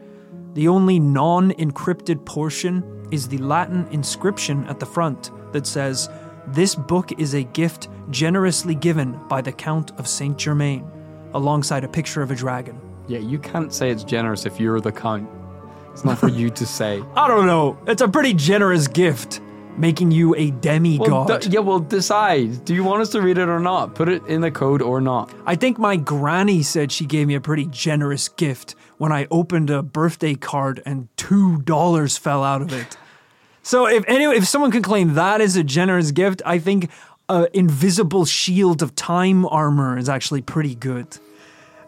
[0.55, 6.11] The only non encrypted portion is the Latin inscription at the front that says,
[6.49, 10.85] This book is a gift generously given by the Count of Saint Germain,
[11.33, 12.81] alongside a picture of a dragon.
[13.07, 15.29] Yeah, you can't say it's generous if you're the count.
[15.93, 17.03] It's not for you to say.
[17.17, 19.41] I don't know, it's a pretty generous gift.
[19.77, 21.41] making you a Well, demigod.
[21.43, 22.65] d- yeah, well, decide.
[22.65, 23.95] Do you want us to read it or not?
[23.97, 25.35] Put it in the code or not.
[25.47, 29.71] I think my granny said she gave me a pretty generous gift when I opened
[29.71, 32.97] a birthday card and two dollars fell out of it.
[33.65, 36.89] So if anyway, if someone can claim that is a generous gift, I think
[37.29, 41.09] a invisible shield of time armor is actually pretty good.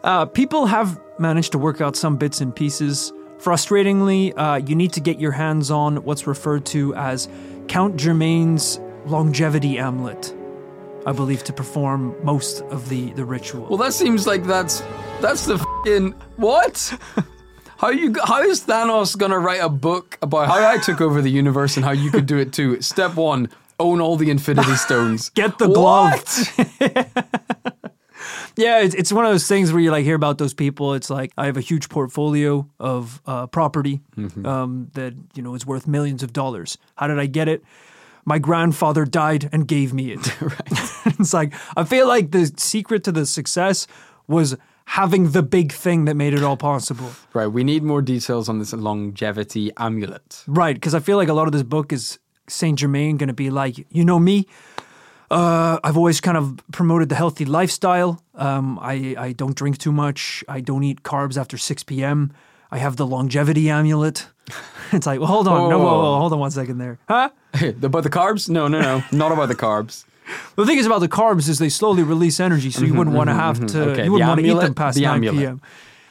[0.03, 3.11] Uh, people have managed to work out some bits and pieces.
[3.39, 7.29] Frustratingly, uh, you need to get your hands on what's referred to as
[7.67, 10.35] Count Germain's longevity amulet.
[11.05, 13.67] I believe to perform most of the the ritual.
[13.67, 14.83] Well, that seems like that's
[15.21, 16.99] that's the fucking what?
[17.77, 21.29] How you how is Thanos gonna write a book about how I took over the
[21.29, 22.81] universe and how you could do it too?
[22.81, 23.49] Step one:
[23.79, 25.29] own all the Infinity Stones.
[25.35, 26.23] Get the glove.
[28.57, 30.93] Yeah, it's, it's one of those things where you like hear about those people.
[30.93, 34.01] It's like I have a huge portfolio of uh, property
[34.45, 36.77] um, that you know is worth millions of dollars.
[36.95, 37.63] How did I get it?
[38.25, 40.19] My grandfather died and gave me it.
[41.05, 43.87] it's like I feel like the secret to the success
[44.27, 47.11] was having the big thing that made it all possible.
[47.33, 50.43] Right, we need more details on this longevity amulet.
[50.47, 53.33] Right, because I feel like a lot of this book is Saint Germain going to
[53.33, 54.47] be like, you know me.
[55.29, 58.21] Uh, I've always kind of promoted the healthy lifestyle.
[58.35, 60.43] Um, I I don't drink too much.
[60.47, 62.31] I don't eat carbs after six p.m.
[62.71, 64.27] I have the longevity amulet.
[64.91, 67.29] it's like, well, hold on, no, whoa, whoa, hold on one second there, huh?
[67.81, 68.49] about the carbs?
[68.49, 70.05] No, no, no, not about the carbs.
[70.55, 73.29] The thing is about the carbs is they slowly release energy, so you wouldn't want
[73.29, 73.65] to have to.
[73.65, 75.39] Mm-hmm, Okay, You wouldn't want to eat them past the nine amulet.
[75.39, 75.61] p.m.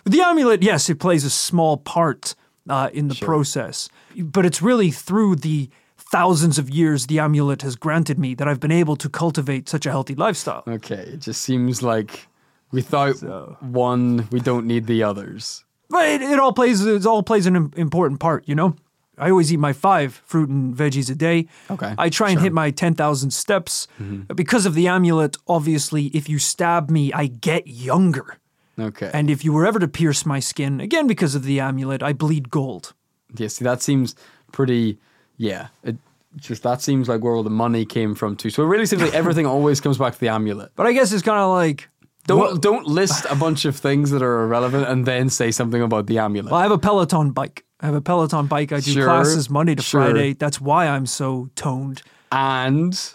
[0.04, 2.34] The amulet, yes, it plays a small part
[2.68, 5.68] uh, in the process, but it's really through the
[6.11, 9.86] thousands of years the amulet has granted me that I've been able to cultivate such
[9.86, 10.62] a healthy lifestyle.
[10.66, 12.28] Okay, it just seems like
[12.72, 13.16] without
[13.62, 15.64] one, we don't need the others.
[15.88, 18.76] But it, it all plays it all plays an important part, you know.
[19.18, 21.46] I always eat my five fruit and veggies a day.
[21.70, 22.38] Okay, I try and sure.
[22.38, 22.42] Mm-hmm.
[22.44, 23.88] hit my ten thousand steps
[24.34, 25.36] because of the amulet.
[25.48, 28.36] Obviously, if you stab me, I get younger.
[28.78, 32.02] Okay, And if you were ever to pierce my skin, again because of the amulet,
[32.02, 32.92] I bleed gold.
[33.34, 34.14] yeah, see, that seems
[34.52, 34.98] pretty.
[35.37, 35.97] Yeah, it
[36.37, 38.51] just that seems like where all the money came from too.
[38.51, 40.70] So it really seems like everything always comes back to the amulet.
[40.76, 41.89] But I guess it's kind of like
[42.26, 45.80] Don't Well- don't list a bunch of things that are irrelevant and then say something
[45.82, 46.51] about the amulet.
[46.51, 47.64] Well, I have a Peloton bike.
[47.80, 48.72] I have a Peloton bike.
[48.72, 50.03] I do Sure, classes Monday to sure.
[50.03, 50.32] Friday.
[50.32, 52.03] That's why I'm so toned.
[52.32, 53.14] and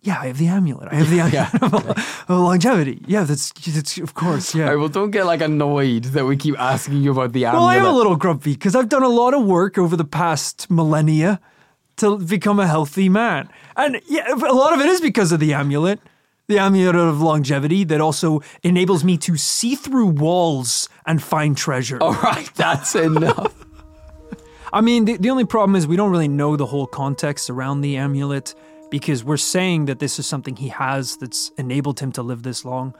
[0.00, 0.88] Yeah, I have the amulet.
[0.92, 3.02] I have the amulet of longevity.
[3.06, 4.54] Yeah, that's, that's of course.
[4.54, 4.68] Yeah.
[4.68, 7.60] Right, well, don't get like annoyed that we keep asking you about the amulet.
[7.60, 10.04] Well, I am a little grumpy because I've done a lot of work over the
[10.04, 11.40] past millennia
[11.96, 13.48] to become a healthy man.
[13.76, 15.98] And yeah, a lot of it is because of the amulet,
[16.46, 21.98] the amulet of longevity that also enables me to see through walls and find treasure.
[22.00, 23.52] All right, that's enough.
[24.72, 27.80] I mean, the, the only problem is we don't really know the whole context around
[27.80, 28.54] the amulet
[28.90, 32.64] because we're saying that this is something he has that's enabled him to live this
[32.64, 32.94] long.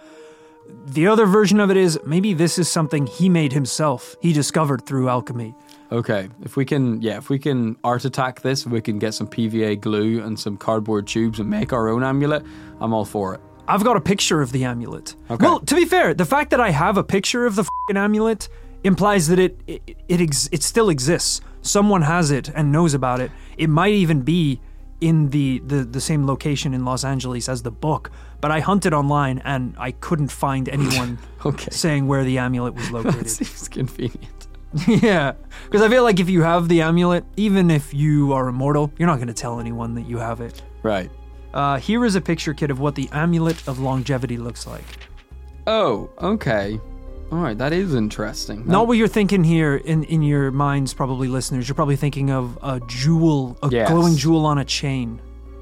[0.86, 4.84] The other version of it is maybe this is something he made himself, he discovered
[4.84, 5.54] through alchemy.
[5.90, 9.26] Okay, if we can, yeah, if we can art attack this, we can get some
[9.26, 12.44] PVA glue and some cardboard tubes and make our own amulet,
[12.80, 13.40] I'm all for it.
[13.66, 15.14] I've got a picture of the amulet.
[15.30, 15.44] Okay.
[15.44, 18.48] Well, to be fair, the fact that I have a picture of the fing amulet
[18.84, 21.40] implies that it it it, ex- it still exists.
[21.62, 23.30] Someone has it and knows about it.
[23.56, 24.60] It might even be
[25.00, 28.10] in the, the the same location in Los Angeles as the book.
[28.40, 31.68] But I hunted online and I couldn't find anyone Okay.
[31.70, 33.28] saying where the amulet was That located.
[33.30, 34.46] seems convenient.
[34.86, 35.32] yeah,
[35.64, 39.06] because I feel like if you have the amulet, even if you are immortal, you're
[39.08, 40.62] not going to tell anyone that you have it.
[40.82, 41.10] Right.
[41.54, 44.84] Uh, here is a picture kit of what the amulet of longevity looks like.
[45.66, 46.78] Oh, okay.
[47.30, 48.66] All right, that is interesting.
[48.66, 51.68] Not what you're thinking here in, in your minds, probably listeners.
[51.68, 53.90] You're probably thinking of a jewel, a Yes.
[53.90, 55.20] glowing jewel on a chain.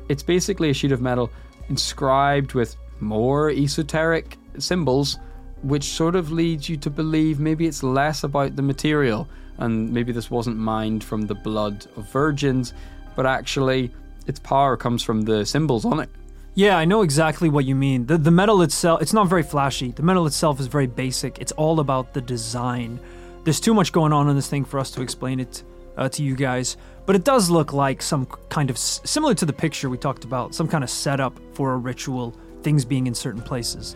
[0.08, 1.28] It's basically a sheet of metal
[1.68, 5.18] inscribed with more esoteric symbols,
[5.62, 9.26] which sort of leads you to believe maybe it's less about the material
[9.58, 12.72] and maybe this wasn't mined from the blood of virgins,
[13.16, 13.90] but actually
[14.28, 16.10] its power comes from the symbols on it.
[16.58, 18.06] Yeah, I know exactly what you mean.
[18.06, 19.92] The, the metal itself, it's not very flashy.
[19.92, 21.38] The metal itself is very basic.
[21.38, 22.98] It's all about the design.
[23.44, 25.62] There's too much going on in this thing for us to explain it
[25.98, 29.52] uh, to you guys, but it does look like some kind of similar to the
[29.52, 33.42] picture we talked about, some kind of setup for a ritual, things being in certain
[33.42, 33.94] places.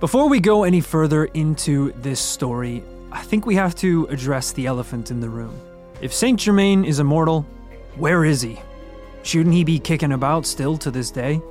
[0.00, 2.82] Before we go any further into this story,
[3.12, 5.60] I think we have to address the elephant in the room.
[6.00, 7.42] If Saint Germain is immortal,
[7.96, 8.58] where is he?
[9.24, 11.42] Shouldn't he be kicking about still to this day?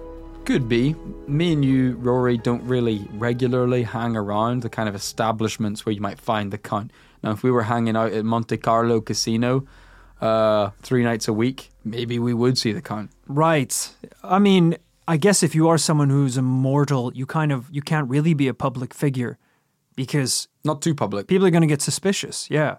[0.47, 0.95] Could be.
[1.27, 5.99] Me and you, Rory, don't really regularly hang around the kind of establishments where you
[5.99, 6.91] might find the count.
[7.21, 9.67] Now, if we were hanging out at Monte Carlo Casino,
[10.21, 13.11] uh, three nights a week, maybe we would see the count.
[13.27, 13.93] Right.
[14.23, 18.09] I mean, I guess if you are someone who's immortal, you kind of you can't
[18.09, 19.37] really be a public figure
[19.97, 21.27] because Not too public.
[21.27, 22.49] people are going to get suspicious.
[22.49, 22.77] Yeah.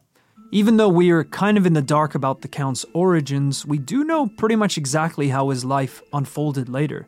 [0.53, 4.05] Even though we are kind of in the dark about the Count's origins, we do
[4.05, 7.07] know pretty much exactly how his life unfolded later.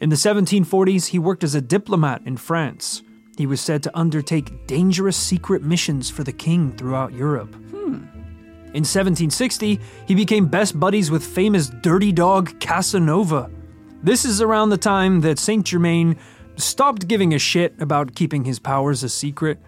[0.00, 3.02] In the 1740s, he worked as a diplomat in France.
[3.36, 7.54] He was said to undertake dangerous secret missions for the king throughout Europe.
[8.72, 13.50] In 1760, he became best buddies with famous dirty dog Casanova.
[14.02, 16.16] This is around the time that Saint Germain
[16.56, 19.58] stopped giving a shit about keeping his powers a secret.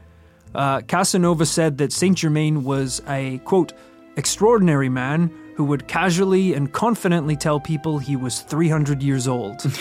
[0.54, 3.72] Uh, Casanova said that Saint Germain was a, quote,
[4.16, 9.62] extraordinary man who would casually and confidently tell people he was 300 years old.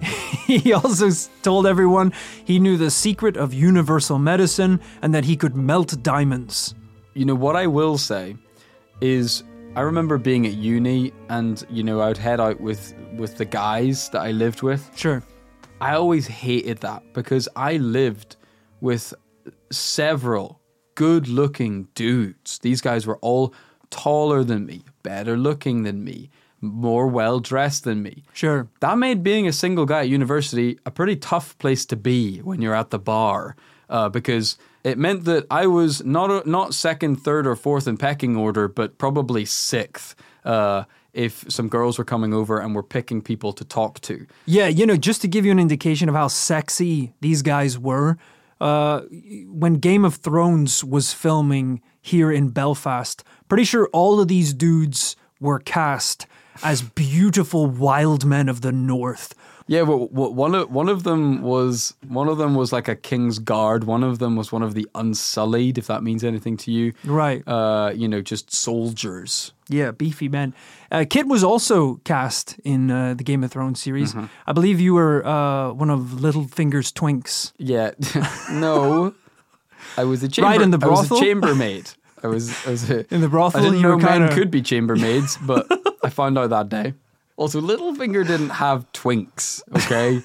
[0.46, 1.10] he also
[1.42, 2.12] told everyone
[2.44, 6.74] he knew the secret of universal medicine and that he could melt diamonds.
[7.14, 8.36] You know what I will say
[9.00, 9.42] is
[9.74, 13.44] I remember being at uni and you know I would head out with with the
[13.44, 14.90] guys that I lived with.
[14.96, 15.22] Sure.
[15.80, 18.36] I always hated that because I lived
[18.80, 19.12] with
[19.70, 20.60] several
[20.94, 22.58] good-looking dudes.
[22.60, 23.52] These guys were all
[23.90, 26.30] taller than me, better looking than me,
[26.60, 28.24] more well dressed than me.
[28.32, 28.68] Sure.
[28.80, 32.60] That made being a single guy at university a pretty tough place to be when
[32.62, 33.56] you're at the bar,
[33.88, 38.36] uh, because it meant that I was not not second, third, or fourth in pecking
[38.36, 40.14] order, but probably sixth.
[40.44, 44.68] Uh, if some girls were coming over and were picking people to talk to, Yeah,
[44.68, 48.18] you know, just to give you an indication of how sexy these guys were,
[48.60, 49.00] uh,
[49.48, 55.16] when Game of Thrones was filming here in Belfast, pretty sure all of these dudes
[55.40, 56.26] were cast
[56.62, 59.34] as beautiful wild men of the north.
[59.68, 62.94] Yeah, but w- one of one of them was one of them was like a
[62.94, 63.82] king's guard.
[63.82, 66.92] One of them was one of the unsullied, if that means anything to you.
[67.04, 67.42] Right.
[67.48, 69.52] Uh, you know, just soldiers.
[69.68, 70.54] Yeah, beefy men.
[70.92, 74.14] Uh, Kit was also cast in uh, the Game of Thrones series.
[74.14, 74.26] Mm-hmm.
[74.46, 77.52] I believe you were uh, one of Littlefinger's twinks.
[77.58, 77.90] Yeah,
[78.52, 79.14] no,
[79.96, 80.48] I was a chamber.
[80.48, 80.98] Right in the brothel?
[80.98, 81.90] I was a chambermaid.
[82.22, 82.66] I was.
[82.66, 85.38] I was a, In the brothel, I didn't you know men kinda- could be chambermaids,
[85.46, 85.66] but
[86.04, 86.94] I found out that day.
[87.36, 89.62] Also, Littlefinger didn't have twinks.
[89.76, 90.22] Okay.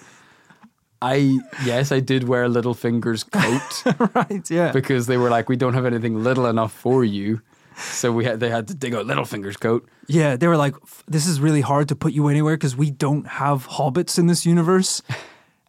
[1.02, 4.12] I yes, I did wear Littlefinger's coat.
[4.16, 4.72] right, yeah.
[4.72, 7.42] because they were like, we don't have anything little enough for you.
[7.76, 9.88] So we had they had to dig out Littlefinger's coat.
[10.08, 10.76] Yeah, they were like,
[11.08, 14.46] this is really hard to put you anywhere because we don't have hobbits in this
[14.46, 15.02] universe.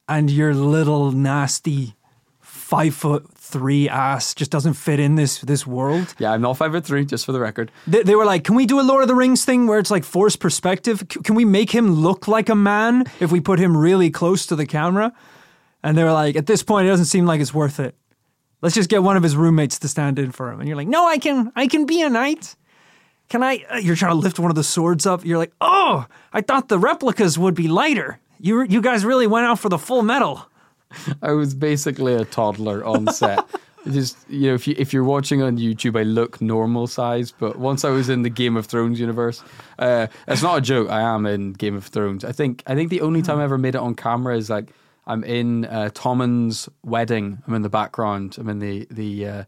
[0.09, 1.95] And your little nasty
[2.41, 6.15] five foot three ass just doesn't fit in this this world.
[6.19, 7.71] Yeah, I'm not five foot three, just for the record.
[7.87, 9.91] They, they were like, can we do a Lord of the Rings thing where it's
[9.91, 11.05] like forced perspective?
[11.13, 14.47] C- can we make him look like a man if we put him really close
[14.47, 15.13] to the camera?
[15.85, 17.95] And they were like, at this point, it doesn't seem like it's worth it.
[18.63, 20.61] Let's just get one of his roommates to stand in for him.
[20.61, 22.55] And you're like, no, I can, I can be a knight.
[23.29, 23.65] Can I?
[23.69, 25.25] uh, You're trying to lift one of the swords up.
[25.25, 28.21] You're like, oh, I thought the replicas would be lighter.
[28.39, 30.47] You, you guys really went out for the full metal.
[31.23, 33.45] I was basically a toddler on set.
[33.85, 37.33] Just you know, if you if you're watching on YouTube, I look normal size.
[37.33, 39.43] But once I was in the Game of Thrones universe,
[39.81, 40.89] uh, it's not a joke.
[40.89, 42.25] I am in Game of Thrones.
[42.25, 44.73] I think I think the only time I ever made it on camera is like
[45.09, 47.43] I'm in uh, Tommen's wedding.
[47.47, 48.37] I'm in the background.
[48.39, 49.45] I'm in the the uh,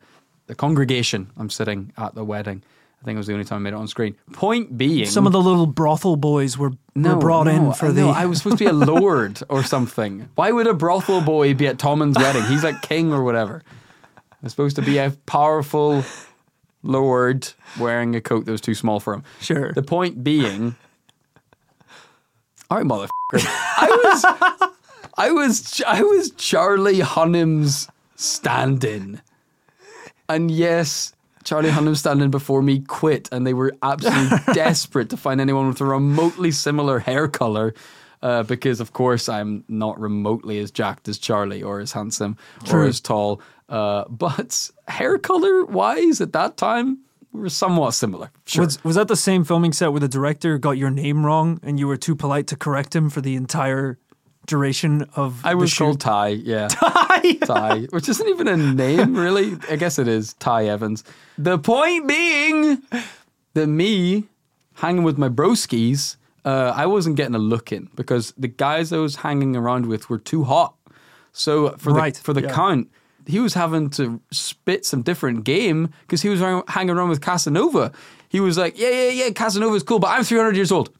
[0.49, 1.31] the congregation.
[1.37, 2.65] I'm sitting at the wedding.
[3.05, 4.17] I think it was the only time I made it on screen.
[4.33, 8.01] Point being, Some of the little brothel boys were, were brought in for I the.
[8.01, 10.31] know, I was supposed to be a lord or something.
[10.37, 12.45] Why would a brothel boy be at Tommen's wedding?
[12.45, 13.63] He's like king or whatever.
[14.43, 16.03] I'm supposed to be a powerful
[16.83, 17.47] lord
[17.79, 19.23] wearing a coat that was too small for him.
[19.39, 19.75] Sure.
[19.75, 20.75] The point being,
[22.71, 23.09] all right, motherfucker.
[23.35, 24.25] I was,
[25.19, 27.87] I was, I was Charlie Hunnam's
[28.17, 29.21] stand-in,
[30.27, 31.11] and yes.
[31.45, 35.81] Charlie Hunnam standing before me quit, and they were absolutely desperate to find anyone with
[35.81, 37.75] a remotely similar hair color.
[38.23, 42.39] Uh, because of course I'm not remotely as jacked as Charlie or as handsome
[42.73, 43.43] or as tall.
[43.69, 47.01] Uh, but hair color wise at that time
[47.35, 48.31] we were somewhat similar.
[48.47, 48.65] Sure.
[48.65, 51.79] Was, was that the same filming set where the director got your name wrong and
[51.79, 53.99] you were too polite to correct him for the entire
[54.47, 55.85] duration of I the was shoot?
[55.85, 56.69] called Ty, yeah.
[56.71, 57.33] Ty.
[57.45, 59.57] Ty, which isn't even a name, really.
[59.71, 61.05] I guess it is Ty Evans.
[61.39, 62.83] The point being
[63.55, 64.25] that me
[64.75, 68.99] hanging with my broskies, uh, I wasn't getting a look in because the guys I
[68.99, 70.75] was hanging around with were too hot.
[71.33, 72.53] So for Right, the for the yeah.
[72.55, 72.91] count,
[73.27, 77.93] he was having to spit some different game because he was hanging around with Casanova.
[78.29, 80.91] He was like, yeah, yeah, yeah, Casanova's cool, but I'm 300 years old.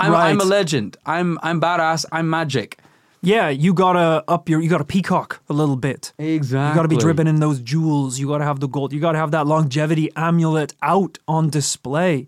[0.00, 0.96] I'm, I'm a legend.
[1.06, 2.04] I'm I'm badass.
[2.12, 2.78] I'm magic.
[3.24, 6.12] Yeah, you gotta up your, you gotta peacock a little bit.
[6.18, 6.70] Exactly.
[6.70, 8.18] You gotta be dripping in those jewels.
[8.18, 8.92] You gotta have the gold.
[8.92, 12.26] You gotta have that longevity amulet out on display.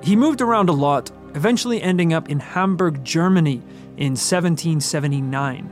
[0.00, 3.62] He moved around a lot, eventually ending up in Hamburg, Germany
[3.96, 5.68] in 1779.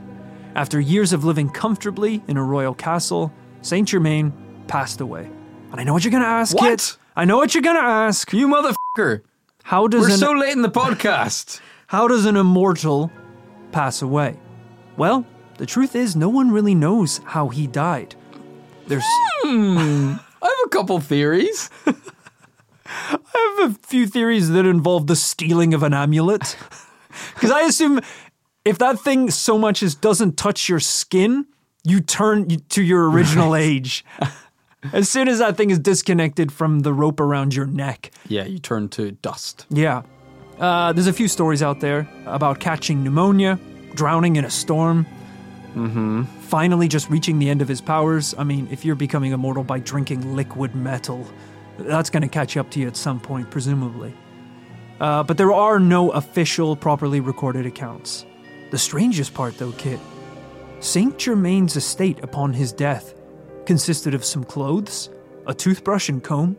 [0.55, 3.31] After years of living comfortably in a royal castle,
[3.61, 4.33] Saint Germain
[4.67, 5.29] passed away.
[5.71, 6.69] And I know what you're gonna ask, What?
[6.69, 6.97] Kit.
[7.15, 8.31] I know what you're gonna ask.
[8.33, 9.21] You motherfucker.
[9.63, 11.59] How does We're an, so late in the podcast.
[11.87, 13.11] how does an immortal
[13.71, 14.37] pass away?
[14.97, 15.25] Well,
[15.57, 18.15] the truth is, no one really knows how he died.
[18.87, 19.03] There's
[19.43, 20.13] hmm.
[20.41, 21.69] I have a couple theories.
[22.85, 26.57] I have a few theories that involve the stealing of an amulet.
[27.33, 27.99] Because I assume
[28.63, 31.45] if that thing so much as doesn't touch your skin,
[31.83, 34.05] you turn to your original age.
[34.93, 38.11] As soon as that thing is disconnected from the rope around your neck.
[38.27, 39.65] Yeah, you turn to dust.
[39.69, 40.03] Yeah.
[40.59, 43.59] Uh, there's a few stories out there about catching pneumonia,
[43.95, 45.05] drowning in a storm,
[45.75, 46.23] mm-hmm.
[46.41, 48.35] finally just reaching the end of his powers.
[48.37, 51.27] I mean, if you're becoming immortal by drinking liquid metal,
[51.77, 54.13] that's going to catch up to you at some point, presumably.
[54.99, 58.25] Uh, but there are no official, properly recorded accounts.
[58.69, 59.99] The strangest part, though, Kit,
[60.79, 63.15] Saint Germain's estate upon his death
[63.75, 65.09] consisted of some clothes,
[65.47, 66.57] a toothbrush and comb,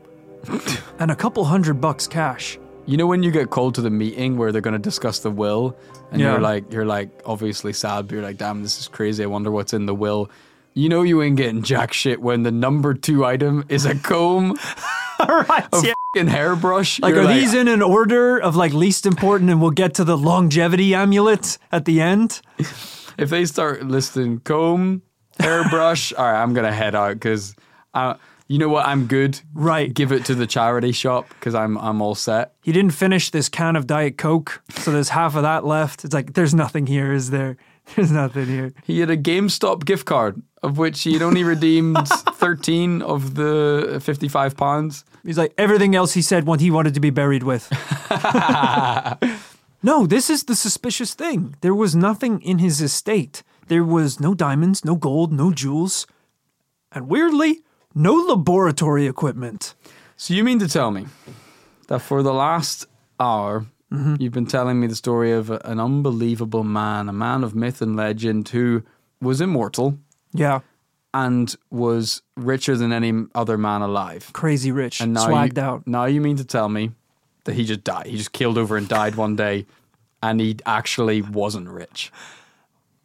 [0.99, 2.59] and a couple hundred bucks cash.
[2.87, 5.31] You know when you get called to the meeting where they're going to discuss the
[5.31, 5.77] will,
[6.11, 6.33] and Yeah.
[6.33, 9.23] you're like, you're like obviously sad, but you're like, damn, this is crazy.
[9.23, 10.31] I wonder what's in the will.
[10.73, 14.57] You know you ain't getting jack shit when the number two item is a comb,
[15.21, 15.67] right.
[15.71, 15.93] a yeah.
[16.15, 16.99] fucking hairbrush.
[16.99, 20.05] Like, You're are these in an order of like least important, and we'll get to
[20.05, 22.41] the longevity amulet at the end?
[22.59, 25.03] if they start listing comb,
[25.43, 27.55] hairbrush, all right, I'm gonna head out because,
[27.95, 28.15] uh,
[28.49, 29.41] you know what, I'm good.
[29.55, 29.93] Right.
[29.93, 32.55] give it to the charity shop because I'm I'm all set.
[32.63, 36.05] He didn't finish this can of Diet Coke, so there's half of that left.
[36.05, 37.57] It's like there's nothing here, is there?
[37.97, 38.73] There's nothing here.
[38.85, 44.01] He had a GameStop gift card of which he had only redeemed 13 of the
[44.03, 45.05] 55 pounds.
[45.25, 47.69] He's like everything else he said what he wanted to be buried with.
[49.83, 51.57] no, this is the suspicious thing.
[51.61, 53.43] There was nothing in his estate.
[53.69, 56.07] There was no diamonds, no gold, no jewels,
[56.91, 57.61] and weirdly,
[57.95, 59.75] no laboratory equipment.
[60.17, 61.07] So you mean to tell me
[61.89, 62.87] that for the last
[63.19, 64.17] hour mm-hmm.
[64.19, 67.97] you've been telling me the story of an unbelievable man, a man of myth and
[67.97, 68.83] legend who
[69.21, 69.99] was immortal
[70.33, 70.61] Yeah,
[71.15, 74.31] and was richer than any other man alive.
[74.33, 75.87] crazy rich, And now swagged you, out.
[75.87, 76.93] Now you mean to tell me
[77.45, 78.07] that he just died?
[78.07, 79.67] He just killed over and died one day,
[80.23, 82.11] and he actually wasn't rich.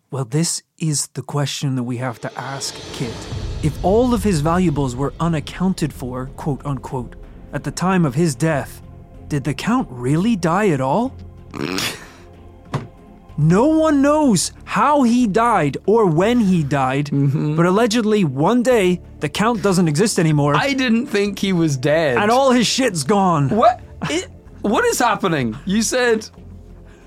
[0.09, 3.13] Well, this is the question that we have to ask, Kit.
[3.61, 7.17] If all of his valuables were unaccounted for, quote unquote,
[7.51, 8.81] at the time of his death,
[9.27, 11.13] did the Count really die at all?
[13.37, 17.57] no one knows how he died or when he died, mm-hmm.
[17.57, 22.15] but allegedly one day the Count doesn't exist anymore I didn't think he was dead.
[22.15, 23.49] and all his shit's gone.
[23.49, 23.81] What?
[24.09, 24.29] It,
[24.61, 25.57] what is happening?
[25.65, 26.29] You said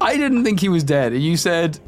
[0.03, 1.14] I didn't think he was dead.
[1.14, 1.80] And you said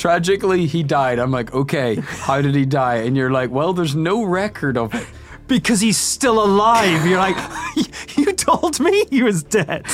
[0.00, 1.18] tragically he died.
[1.18, 2.96] I'm like, okay, how did he die?
[2.96, 5.06] And you're like, well, there's no record of it.
[5.46, 7.06] Because he's still alive.
[7.06, 7.36] You're like,
[8.16, 9.86] you told me he was dead.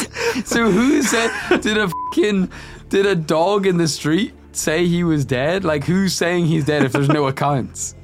[0.45, 1.31] So who said?
[1.61, 2.51] Did a fucking
[2.89, 5.65] did a dog in the street say he was dead?
[5.65, 7.95] Like who's saying he's dead if there's no accounts?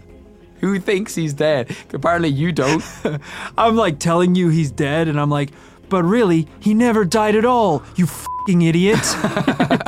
[0.60, 1.76] Who thinks he's dead?
[1.92, 2.82] Apparently you don't.
[3.58, 5.50] I'm like telling you he's dead, and I'm like,
[5.88, 7.82] but really, he never died at all.
[7.96, 8.98] You fucking idiot.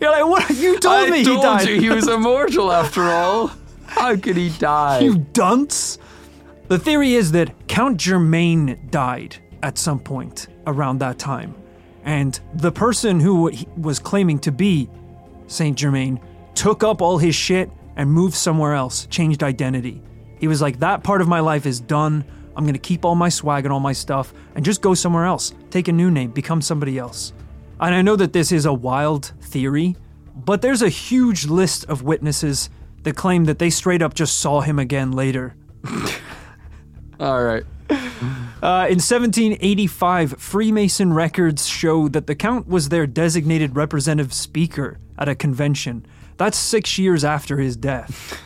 [0.00, 0.50] You're like, what?
[0.50, 1.68] You told I me told he died.
[1.68, 3.50] you he was immortal after all.
[3.86, 5.00] How could he die?
[5.00, 5.98] you dunce.
[6.68, 11.54] The theory is that Count Germain died at some point around that time,
[12.04, 14.88] and the person who he was claiming to be
[15.46, 16.20] Saint Germain
[16.54, 20.02] took up all his shit and moved somewhere else, changed identity.
[20.38, 22.24] He was like, that part of my life is done.
[22.56, 25.54] I'm gonna keep all my swag and all my stuff and just go somewhere else,
[25.70, 27.32] take a new name, become somebody else.
[27.80, 29.96] And I know that this is a wild theory,
[30.34, 32.70] but there's a huge list of witnesses
[33.02, 35.54] that claim that they straight up just saw him again later.
[37.20, 37.64] all right.
[37.88, 45.28] Uh, in 1785, Freemason records show that the Count was their designated representative speaker at
[45.28, 46.04] a convention.
[46.36, 48.40] That's six years after his death.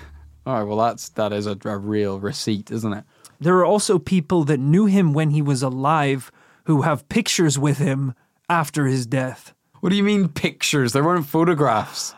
[0.45, 0.63] All right.
[0.65, 3.05] Well, that's that is a, a real receipt, isn't it?
[3.41, 6.31] There are also people that knew him when he was alive
[6.65, 8.15] who have pictures with him
[8.51, 9.55] after his death.
[9.81, 10.93] What do you mean pictures?
[10.93, 12.15] There weren't photographs.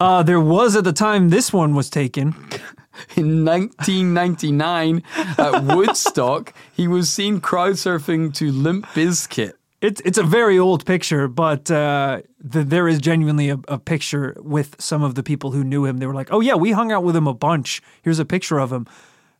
[0.00, 2.34] Uh, there was at the time this one was taken.
[3.16, 5.02] In 1999
[5.38, 9.52] at Woodstock, he was seen crowd surfing to Limp Bizkit.
[9.80, 14.36] it's it's a very old picture, but uh, the, there is genuinely a, a picture
[14.40, 15.98] with some of the people who knew him.
[15.98, 17.82] They were like, "Oh yeah, we hung out with him a bunch.
[18.02, 18.86] Here's a picture of him."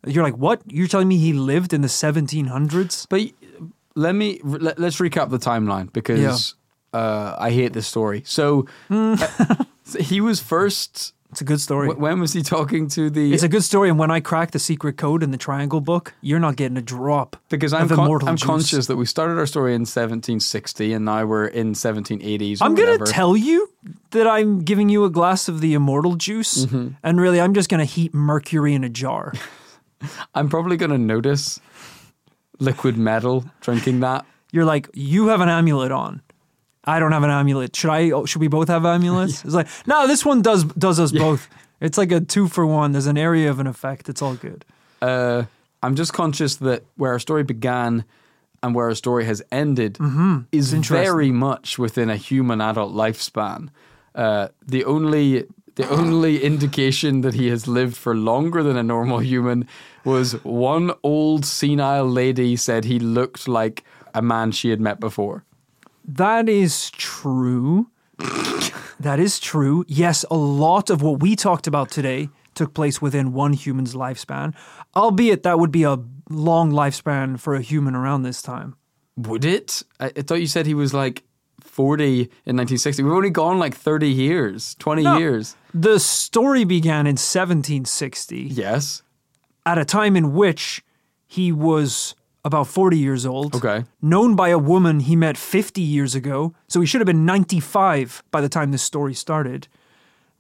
[0.05, 0.61] You're like, "What?
[0.67, 3.31] You're telling me he lived in the 1700s?" But
[3.95, 6.55] let me let, us recap the timeline because
[6.93, 8.23] uh, I hate this story.
[8.27, 9.65] So uh,
[10.01, 11.13] he was first.
[11.31, 11.89] It's a good story.
[11.89, 13.35] wh- When was he talking to the?
[13.35, 16.15] It's a good story, and when I crack the secret code in the Triangle Book,
[16.21, 19.75] you're not getting a drop because I'm con- I'm conscious that we started our story
[19.75, 22.61] in 1760 and now we're in 1780s.
[22.61, 23.69] or I'm gonna tell you
[24.13, 26.89] that I'm giving you a glass of the immortal juice, Mm-hmm.
[27.03, 29.33] and really, I'm just gonna heat mercury in a jar.
[30.35, 31.61] I'm probably going to notice
[32.61, 34.25] liquid metal drinking that.
[34.53, 36.23] You're like, you have an amulet on.
[36.85, 37.75] I don't have an amulet.
[37.75, 38.11] Should I?
[38.11, 39.43] oh, Should we both have amulets?
[39.45, 41.49] It's like, no, this one does does us both.
[41.81, 42.93] It's like a two for one.
[42.93, 44.09] There's an area of an effect.
[44.09, 44.65] It's all good.
[45.03, 45.45] Uh,
[45.83, 48.05] I'm just conscious that where our story began
[48.63, 49.99] and where our story has ended
[50.53, 51.05] is interesting.
[51.05, 53.69] very much within a human adult lifespan.
[54.15, 55.45] Uh, the only
[55.77, 59.67] the only indication that he has lived for longer than a normal human
[60.05, 65.45] was one old senile lady said he looked like a man she had met before.
[66.05, 67.89] That is true.
[69.01, 69.85] that is true.
[69.89, 74.55] Yes, a lot of what we talked about today took place within one human's lifespan,
[74.95, 75.99] albeit that would be a
[76.31, 78.77] long lifespan for a human around this time.
[79.17, 79.83] Would it?
[79.99, 81.25] I, I thought you said he was like
[81.65, 83.03] 40 in 1960.
[83.03, 85.19] We've only gone like 30 years, 20 No.
[85.19, 85.57] years.
[85.73, 88.43] The story began in 1760.
[88.53, 89.03] Yes.
[89.67, 90.85] at a time in which
[91.27, 93.55] he was about 40 years old.
[93.57, 93.85] Okay.
[94.03, 96.53] Known by a woman he met 50 years ago.
[96.69, 99.67] So he should have been 95 by the time this story started.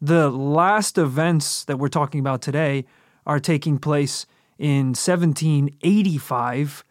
[0.02, 2.84] The last events that we're talking about today
[3.26, 4.26] are taking place
[4.58, 6.84] in 1785,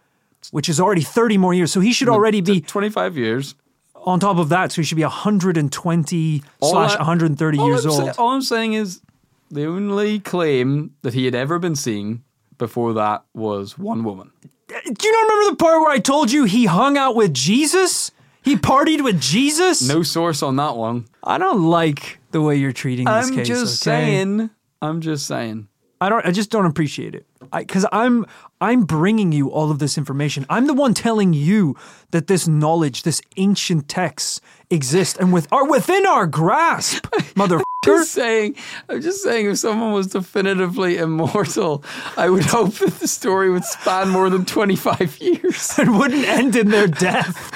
[0.51, 1.71] which is already 30 more years.
[1.71, 3.55] So he should already be 25 years.
[4.03, 4.71] On top of that.
[4.71, 8.05] So he should be 120 All slash I- 130 all years I'm old.
[8.05, 9.01] say- all I'm saying is
[9.49, 12.23] the only claim that he had ever been seen
[12.57, 14.31] before that was one woman.
[14.43, 17.33] Uh, do you not remember the part where I told you he hung out with
[17.33, 18.11] Jesus?
[18.41, 19.87] He partied with Jesus?
[19.87, 21.05] No source on that one.
[21.23, 23.39] I don't like the way you're treating this case.
[23.39, 23.95] I'm just okay?
[23.95, 24.49] saying.
[24.81, 25.67] I'm just saying.
[26.03, 26.25] I don't.
[26.25, 27.25] I just don't appreciate it.
[27.57, 28.25] Because I'm
[28.59, 30.45] I'm bringing you all of this information.
[30.49, 31.77] I'm the one telling you
[32.11, 37.61] that this knowledge, this ancient texts exist and with are within our grasp, motherfucker.
[37.85, 38.55] Just saying.
[38.89, 39.45] I'm just saying.
[39.45, 41.85] If someone was definitively immortal,
[42.17, 45.73] I would hope that the story would span more than 25 years.
[45.79, 47.49] It wouldn't end in their death.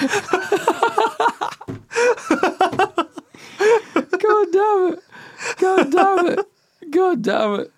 [4.20, 5.00] God damn it!
[5.58, 6.46] God damn it!
[6.90, 7.72] God damn it!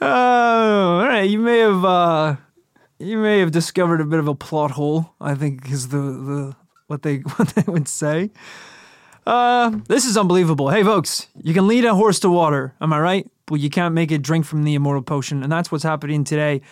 [0.00, 1.28] Oh, all right.
[1.28, 2.36] You may have uh,
[2.98, 5.14] you may have discovered a bit of a plot hole.
[5.20, 8.30] I think is the the what they what they would say.
[9.26, 10.70] Uh, this is unbelievable.
[10.70, 12.74] Hey, folks, you can lead a horse to water.
[12.80, 13.30] Am I right?
[13.46, 16.62] But you can't make it drink from the immortal potion, and that's what's happening today.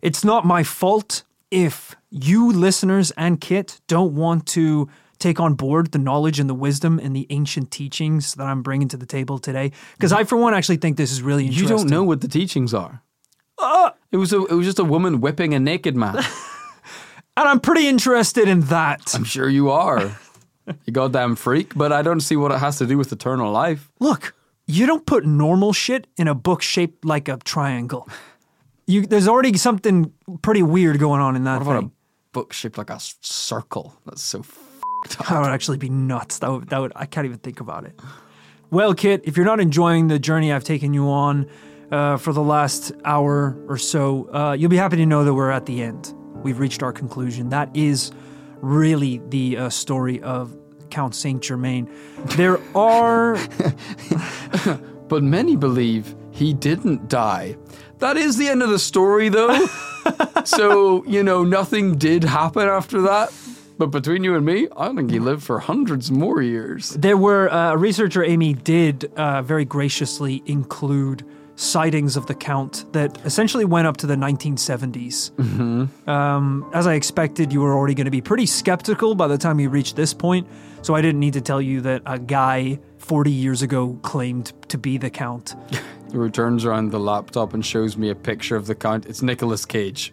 [0.00, 4.88] It's not my fault if you listeners and Kit don't want to
[5.22, 8.88] take on board the knowledge and the wisdom and the ancient teachings that I'm bringing
[8.88, 9.72] to the table today.
[9.96, 11.68] Because I, for one, actually think this is really interesting.
[11.68, 13.02] You don't know what the teachings are.
[13.58, 13.90] Uh.
[14.10, 16.16] it was a, it was just a woman whipping a naked man.
[17.36, 19.14] And I'm pretty interested in that.
[19.14, 20.16] I'm sure you are.
[20.84, 23.90] You goddamn freak, but I don't see what it has to do with eternal life.
[23.98, 24.32] Look,
[24.64, 28.08] you don't put normal shit in a book shaped like a triangle.
[28.86, 31.92] You, there's already something pretty weird going on in that What about a thing.
[32.30, 33.92] book shaped like a circle?
[34.06, 34.44] That's so
[35.18, 35.26] up.
[35.28, 36.38] That would actually be nuts.
[36.38, 37.98] That would, that would, I can't even think about it.
[38.70, 41.48] Well, Kit, if you're not enjoying the journey I've taken you on
[41.90, 45.50] uh, for the last hour or so, uh, you'll be happy to know that we're
[45.50, 46.14] at the end.
[46.42, 47.50] We've reached our conclusion.
[47.50, 48.12] That is
[48.60, 50.56] really the uh, story of
[50.90, 51.90] Count Saint Germain.
[52.36, 53.36] There are
[55.12, 57.58] But many believe he didn't die.
[57.98, 59.66] That is the end of the story, though.
[60.46, 63.30] so, you know, nothing did happen after that.
[63.82, 66.90] But between you and me, I think he lived for hundreds more years.
[66.90, 71.24] There were uh, researcher Amy did uh, very graciously include
[71.56, 75.32] sightings of the count that essentially went up to the 1970s.
[75.32, 76.08] Mm-hmm.
[76.08, 79.58] Um, as I expected, you were already going to be pretty skeptical by the time
[79.58, 80.46] you reached this point,
[80.82, 84.78] so I didn't need to tell you that a guy 40 years ago claimed to
[84.78, 85.56] be the count.
[86.12, 89.06] He returns around the laptop and shows me a picture of the count.
[89.06, 90.12] It's Nicolas Cage.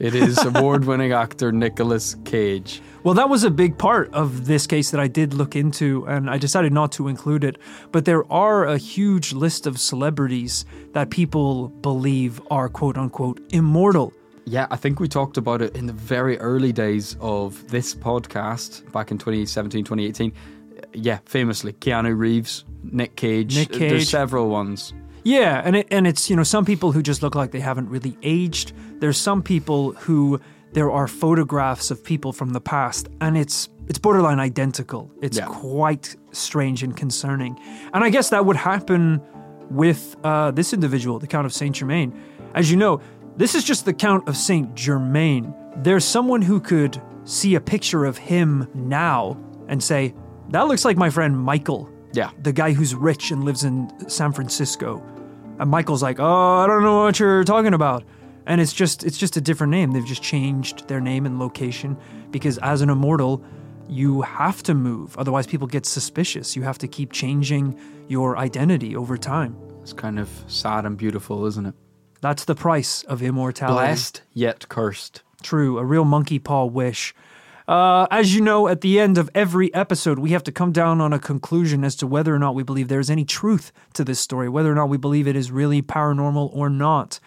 [0.00, 2.80] It is award winning actor Nicolas Cage.
[3.04, 6.30] Well, that was a big part of this case that I did look into, and
[6.30, 7.58] I decided not to include it.
[7.92, 14.14] But there are a huge list of celebrities that people believe are quote unquote immortal.
[14.46, 18.90] Yeah, I think we talked about it in the very early days of this podcast
[18.92, 20.32] back in 2017, 2018.
[20.94, 23.54] Yeah, famously, Keanu Reeves, Nick Cage.
[23.54, 23.90] Nick Cage.
[23.90, 24.94] There's several ones.
[25.22, 27.88] Yeah, and it, and it's you know some people who just look like they haven't
[27.90, 28.72] really aged.
[29.00, 30.40] There's some people who
[30.72, 35.10] there are photographs of people from the past, and it's it's borderline identical.
[35.20, 35.46] It's Yeah.
[35.46, 37.58] quite strange and concerning.
[37.92, 39.20] And I guess that would happen
[39.70, 42.12] with uh, this individual, the Count of Saint Germain.
[42.54, 43.00] As you know,
[43.36, 45.52] this is just the Count of Saint Germain.
[45.76, 49.36] There's someone who could see a picture of him now
[49.68, 50.14] and say,
[50.50, 52.30] "That looks like my friend Michael." Yeah.
[52.42, 55.02] the guy who's rich and lives in San Francisco.
[55.58, 58.02] And Michael's like, "Oh, I don't know what you're talking about."
[58.46, 59.92] And it's just it's just a different name.
[59.92, 61.96] They've just changed their name and location
[62.30, 63.44] because as an immortal,
[63.88, 65.16] you have to move.
[65.18, 66.56] Otherwise people get suspicious.
[66.56, 69.56] You have to keep changing your identity over time.
[69.82, 71.74] It's kind of sad and beautiful, isn't it?
[72.22, 73.76] That's the price of immortality.
[73.86, 75.22] Blessed yet cursed.
[75.42, 77.14] True, a real monkey paw wish.
[77.68, 81.00] Uh, as you know, at the end of every episode, we have to come down
[81.00, 84.04] on a conclusion as to whether or not we believe there is any truth to
[84.04, 87.20] this story, whether or not we believe it is really paranormal or not.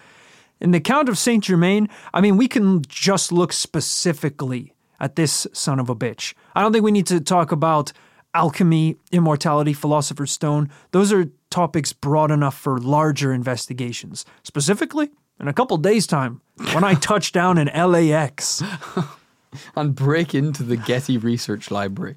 [0.60, 5.46] In the Count of Saint Germain, I mean, we can just look specifically at this
[5.54, 6.34] son of a bitch.
[6.56, 7.92] I don't think we need to talk about
[8.34, 10.70] alchemy, immortality, philosopher's stone.
[10.92, 14.26] Those are topics broad enough for larger investigations.
[14.44, 18.64] Specifically, in a couple days' time, when I touch down in LAX.
[19.76, 22.16] And break into the Getty Research Library.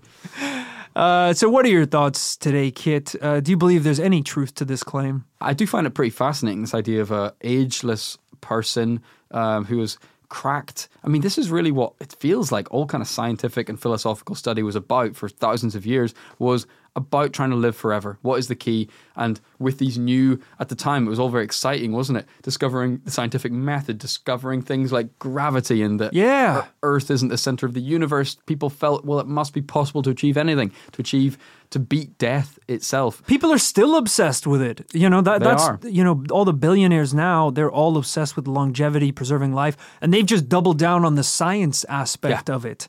[0.95, 3.15] Uh, so, what are your thoughts today, Kit?
[3.21, 5.25] Uh, do you believe there's any truth to this claim?
[5.41, 9.99] I do find it pretty fascinating this idea of a ageless person um, who has
[10.29, 10.89] cracked.
[11.05, 12.73] I mean, this is really what it feels like.
[12.73, 16.67] All kind of scientific and philosophical study was about for thousands of years was
[16.97, 18.19] about trying to live forever.
[18.23, 18.89] What is the key?
[19.15, 22.27] And with these new, at the time, it was all very exciting, wasn't it?
[22.43, 26.65] Discovering the scientific method, discovering things like gravity and that Yeah.
[26.83, 28.37] Earth isn't the center of the universe.
[28.47, 31.39] People felt, well, it must be possible to achieve anything, to achieve,
[31.71, 33.23] to beat death itself.
[33.27, 34.87] People are still obsessed with it.
[34.95, 35.79] You know that that's are.
[35.83, 40.25] you know all the billionaires now they're all obsessed with longevity, preserving life, and they've
[40.25, 42.55] just doubled down on the science aspect Yeah.
[42.55, 42.89] of it.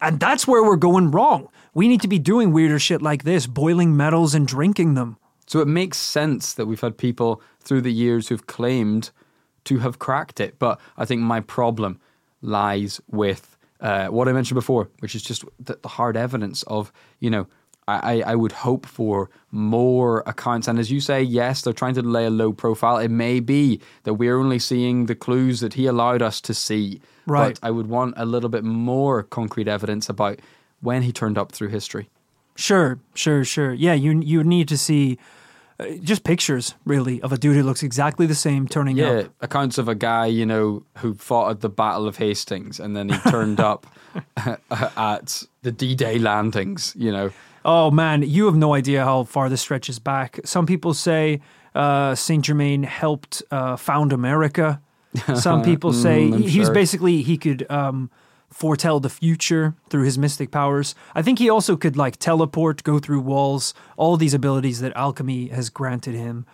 [0.00, 1.48] And that's where we're going wrong.
[1.76, 5.18] We need to be doing weirder shit like this, boiling metals and drinking them.
[5.46, 9.10] So it makes sense that we've had people through the years who've claimed
[9.64, 10.58] to have cracked it.
[10.58, 12.00] But I think my problem
[12.40, 16.94] lies with uh, what I mentioned before, which is just the, the hard evidence of,
[17.20, 17.46] you know,
[17.86, 20.68] I, I would hope for more accounts.
[20.68, 22.96] And as you say, yes, they're trying to lay a low profile.
[22.96, 27.02] It may be that we're only seeing the clues that he allowed us to see.
[27.26, 27.60] Right.
[27.60, 30.40] But I would want a little bit more concrete evidence about
[30.86, 32.08] when he turned up through history.
[32.54, 33.72] Sure, sure, sure.
[33.74, 35.18] Yeah, you you need to see
[35.78, 39.26] uh, just pictures really of a dude who looks exactly the same turning Yeah, up.
[39.40, 43.08] accounts of a guy, you know, who fought at the Battle of Hastings and then
[43.10, 43.86] he turned up
[44.96, 47.30] at the D Day landings, you know.
[47.64, 50.38] Oh man, you have no idea how far this stretches back.
[50.44, 51.40] Some people say
[51.74, 54.80] uh, Saint Germain helped uh, found America.
[55.34, 56.74] Some people say Mm, he, he was sure.
[56.74, 58.08] basically he could um,
[58.50, 60.94] foretell the future through his mystic powers.
[61.14, 65.48] I think he also could like teleport, go through walls, all these abilities that alchemy
[65.48, 66.46] has granted him.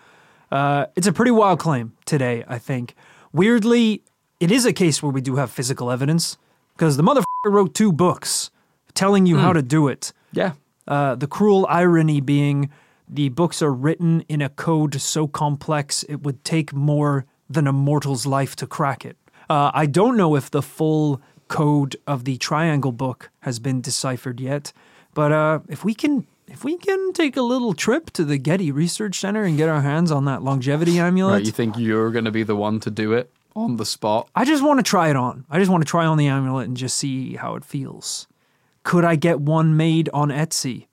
[0.50, 2.94] Uh, it's a pretty wild claim today, I think.
[3.32, 4.02] Weirdly,
[4.40, 6.36] it is a case where we do have physical evidence
[6.76, 8.50] because the motherfucker wrote two books
[8.94, 9.42] telling you Hmm.
[9.42, 10.12] how to do it.
[10.32, 10.52] Yeah.
[10.86, 12.68] Uh, the cruel irony being
[13.08, 17.72] the books are written in a code so complex it would take more than a
[17.72, 19.16] mortal's life to crack it.
[19.50, 21.20] Uh, I don't know if the full
[21.52, 24.72] code of the Triangle book has been deciphered yet,
[25.14, 26.26] but uh, if we can.
[26.48, 29.80] If we can take a little trip to the Getty Research Center and get our
[29.80, 32.90] hands on that longevity amulet, Right, you think you're going to be the one to
[32.90, 34.28] do it on the spot?
[34.34, 35.46] I just want to try it on.
[35.48, 38.26] I just want to try on the amulet and just see how it feels.
[38.82, 40.88] Could I get one made on Etsy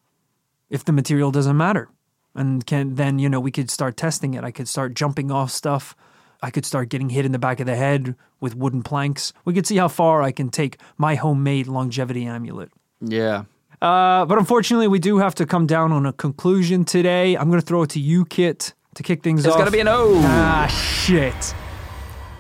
[0.70, 1.90] if the material doesn't matter?
[2.36, 4.46] And can then, you know, we could start testing it.
[4.46, 5.94] I could start jumping off stuff.
[6.42, 9.34] I could start getting hit in the back of the head with wooden planks.
[9.46, 12.72] We could see how far I can take my homemade longevity amulet.
[13.02, 13.44] Yeah.
[13.82, 17.36] Uh, but unfortunately, we do have to come down on a conclusion today.
[17.36, 19.50] I'm going to throw it to you, Kit, to kick things off.
[19.50, 20.14] It's going to be an O.
[20.24, 21.54] Ah, shit.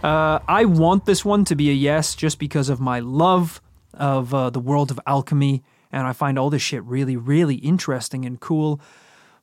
[0.03, 3.61] Uh, I want this one to be a yes just because of my love
[3.93, 8.25] of uh, the world of alchemy, and I find all this shit really, really interesting
[8.25, 8.79] and cool.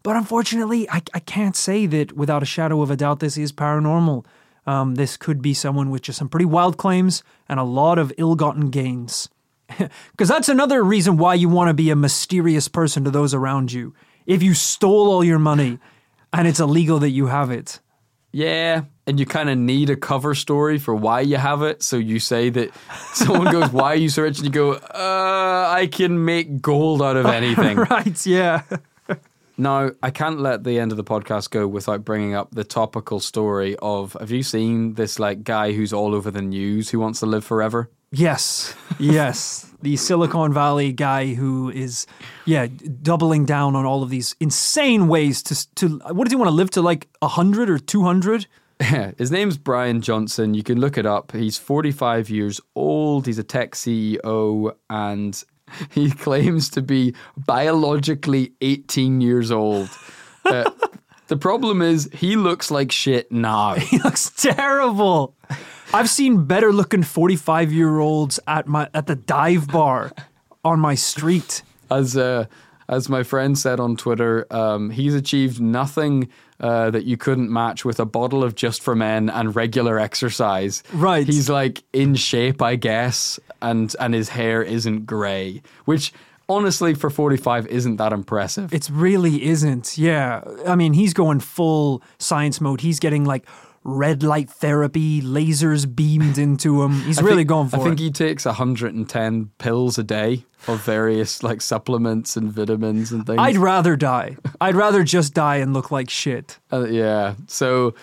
[0.02, 3.52] But unfortunately, I, I can't say that without a shadow of a doubt this is
[3.52, 4.24] paranormal.
[4.66, 8.12] Um, this could be someone with just some pretty wild claims and a lot of
[8.18, 9.28] ill gotten gains.
[10.12, 13.72] Because that's another reason why you want to be a mysterious person to those around
[13.72, 13.94] you.
[14.24, 15.78] If you stole all your money
[16.32, 17.80] and it's illegal that you have it,
[18.32, 21.82] Yeah, and you kind of need a cover story for why you have it.
[21.82, 22.70] So you say that
[23.14, 27.02] someone goes, "Why are you so rich?" and you go, "Uh, I can make gold
[27.02, 28.62] out of anything." right, yeah.
[29.59, 33.20] Now, I can't let the end of the podcast go without bringing up the topical
[33.20, 37.20] story of have you seen this like guy who's all over the news who wants
[37.20, 37.90] to live forever?
[38.12, 39.70] Yes, yes.
[39.82, 42.07] the Silicon Valley guy who is,
[42.44, 45.98] yeah, doubling down on all of these insane ways to to.
[46.12, 48.46] What does he want to live to like hundred or two hundred?
[49.18, 50.54] His name's Brian Johnson.
[50.54, 51.32] You can look it up.
[51.32, 53.26] He's 45 years old.
[53.26, 55.42] He's a tech CEO and
[55.90, 59.88] he claims to be biologically 18 years old.
[60.44, 60.70] Uh,
[61.28, 63.74] the problem is he looks like shit now.
[63.74, 65.34] He looks terrible.
[65.92, 70.12] I've seen better looking forty five year olds at my at the dive bar
[70.64, 71.62] on my street.
[71.90, 72.46] As uh,
[72.88, 76.28] as my friend said on Twitter, um, he's achieved nothing
[76.61, 80.82] uh, that you couldn't match with a bottle of Just for Men and regular exercise.
[80.92, 81.26] Right.
[81.26, 86.12] He's like in shape, I guess, and and his hair isn't grey, which
[86.48, 88.72] honestly for 45 isn't that impressive.
[88.72, 89.98] It really isn't.
[89.98, 90.42] Yeah.
[90.66, 92.80] I mean, he's going full science mode.
[92.80, 93.46] He's getting like
[93.89, 97.01] red light therapy, lasers beamed into him.
[97.03, 98.03] He's I really think- going for I think it.
[98.03, 103.39] he takes 110 pills a day of various like supplements and vitamins and things.
[103.39, 104.37] I'd rather die.
[104.61, 106.59] I'd rather just die and look like shit.
[106.72, 107.34] Uh, yeah.
[107.47, 107.95] So,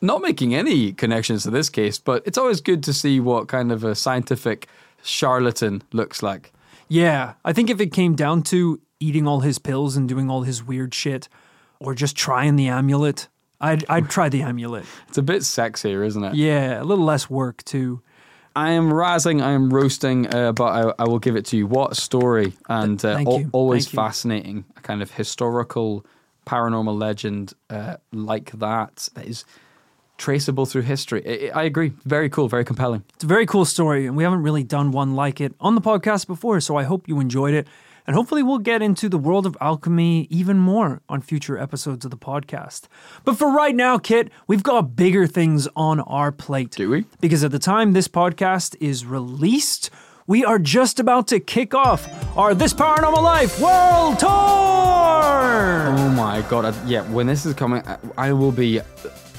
[0.00, 3.72] not making any connections to this case, but it's always good to see what kind
[3.72, 4.68] of a scientific
[5.02, 6.52] charlatan looks like.
[6.88, 7.34] Yeah.
[7.44, 10.62] I think if it came down to eating all his pills and doing all his
[10.62, 11.28] weird shit,
[11.80, 13.28] or just trying the amulet,
[13.64, 14.84] I'd I'd try the amulet.
[15.08, 16.34] It's a bit sexier, isn't it?
[16.34, 18.02] Yeah, a little less work too.
[18.56, 21.66] I am razzing, I am roasting, uh, but I, I will give it to you.
[21.66, 22.52] What a story!
[22.68, 26.06] And uh, Thank al- you, always fascinating, a kind of historical
[26.46, 29.44] paranormal legend uh, like that that is
[30.18, 31.50] traceable through history.
[31.50, 31.92] I, I agree.
[32.04, 33.02] Very cool, very compelling.
[33.14, 35.80] It's a very cool story, and we haven't really done one like it on the
[35.80, 37.66] podcast before, so I hope you enjoyed it.
[38.06, 42.10] And hopefully, we'll get into the world of alchemy even more on future episodes of
[42.10, 42.82] the podcast.
[43.24, 46.72] But for right now, Kit, we've got bigger things on our plate.
[46.72, 47.06] Do we?
[47.20, 49.88] Because at the time this podcast is released,
[50.26, 54.28] we are just about to kick off our This Paranormal Life World Tour!
[54.30, 56.66] Oh my god!
[56.66, 58.80] I, yeah, when this is coming, I, I will be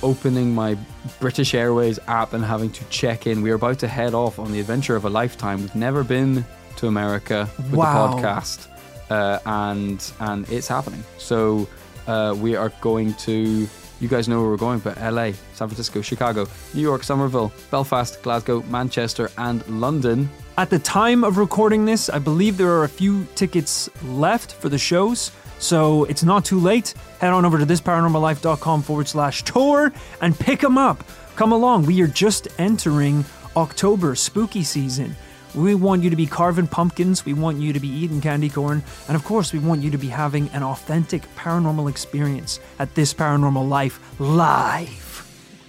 [0.03, 0.77] opening my
[1.19, 3.41] British Airways app and having to check in.
[3.41, 5.61] We are about to head off on the adventure of a lifetime.
[5.61, 6.45] We've never been
[6.77, 8.15] to America with Wow.
[8.15, 8.67] the podcast,
[9.09, 11.03] uh, and and it's happening.
[11.17, 11.67] So
[12.07, 13.67] uh, we are going to.
[14.01, 18.21] You guys know where we're going, but LA, San Francisco, Chicago, New York, Somerville, Belfast,
[18.21, 20.29] Glasgow, Manchester, and London.
[20.57, 24.67] At the time of recording this, I believe there are a few tickets left for
[24.67, 25.31] the shows.
[25.59, 26.93] So it's not too late.
[27.21, 31.01] Head on over to thisparanormallife.com forward slash tour and pick them up.
[31.37, 31.85] Come along.
[31.85, 33.23] We are just entering
[33.55, 35.15] October, spooky season.
[35.55, 37.25] We want you to be carving pumpkins.
[37.25, 38.83] We want you to be eating candy corn.
[39.07, 43.13] And of course, we want you to be having an authentic paranormal experience at This
[43.13, 45.05] Paranormal Life live.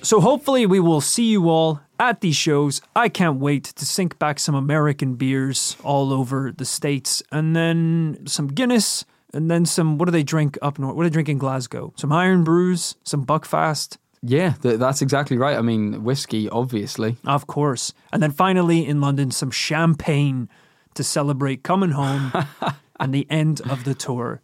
[0.02, 2.80] So hopefully we will see you all at these shows.
[2.96, 8.26] I can't wait to sink back some American beers all over the states and then
[8.26, 10.96] some Guinness and then some what do they drink up north?
[10.96, 11.92] What do they drink in Glasgow?
[11.96, 15.56] Some Irn-Brus, some Buckfast, Yeah, th- that's exactly right.
[15.56, 17.16] I mean, whiskey, obviously.
[17.24, 17.92] of course.
[18.12, 20.48] And then finally in London some champagne
[20.94, 22.32] to celebrate coming home
[23.00, 24.40] and the end of the tour.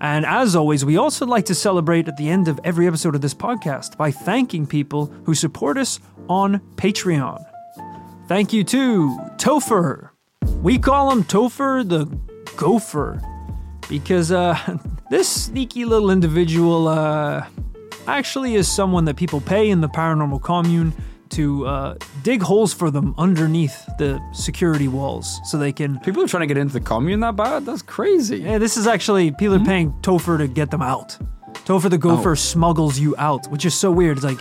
[0.00, 3.22] And as always, we also like to celebrate at the end of every episode of
[3.22, 7.42] this podcast by thanking people who support us on Patreon.
[8.28, 10.10] Thank you to Topher.
[10.62, 12.04] We call him Topher the
[12.56, 13.22] Gopher
[13.88, 14.58] because uh,
[15.10, 17.46] this sneaky little individual uh,
[18.06, 20.92] actually is someone that people pay in the paranormal commune
[21.30, 25.98] to uh, dig holes for them underneath the security walls so they can.
[26.00, 27.66] People are trying to get into the commune that bad?
[27.66, 28.38] That's crazy.
[28.38, 31.18] Yeah, this is actually people are paying Topher to get them out.
[31.64, 32.34] Topher the Gopher Oh.
[32.34, 34.18] smuggles you out, which is so weird.
[34.18, 34.38] It's like,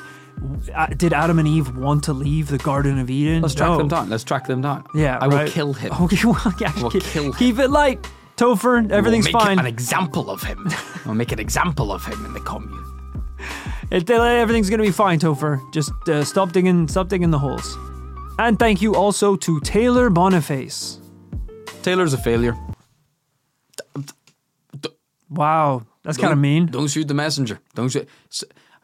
[0.75, 3.41] uh, did Adam and Eve want to leave the Garden of Eden?
[3.41, 3.77] Let's track No.
[3.79, 4.09] them down.
[4.09, 4.83] Let's track them down.
[4.93, 5.91] Yeah, I will kill him.
[6.01, 7.33] Okay, well, yeah, will keep, kill him.
[7.33, 8.91] keep it light, Topher.
[8.91, 9.59] Everything's we'll make fine.
[9.59, 10.69] an example of him.
[11.07, 12.83] I'll make an example of him in the commune.
[13.91, 15.61] It, uh, everything's gonna be fine, Topher.
[15.73, 17.77] Just uh, stop digging, stop digging the holes.
[18.37, 20.99] And thank you also to Taylor Boniface.
[21.83, 22.55] Taylor's a failure.
[25.29, 26.67] Wow, that's kind of mean.
[26.67, 27.59] Don't shoot the messenger.
[27.73, 28.07] Don't shoot.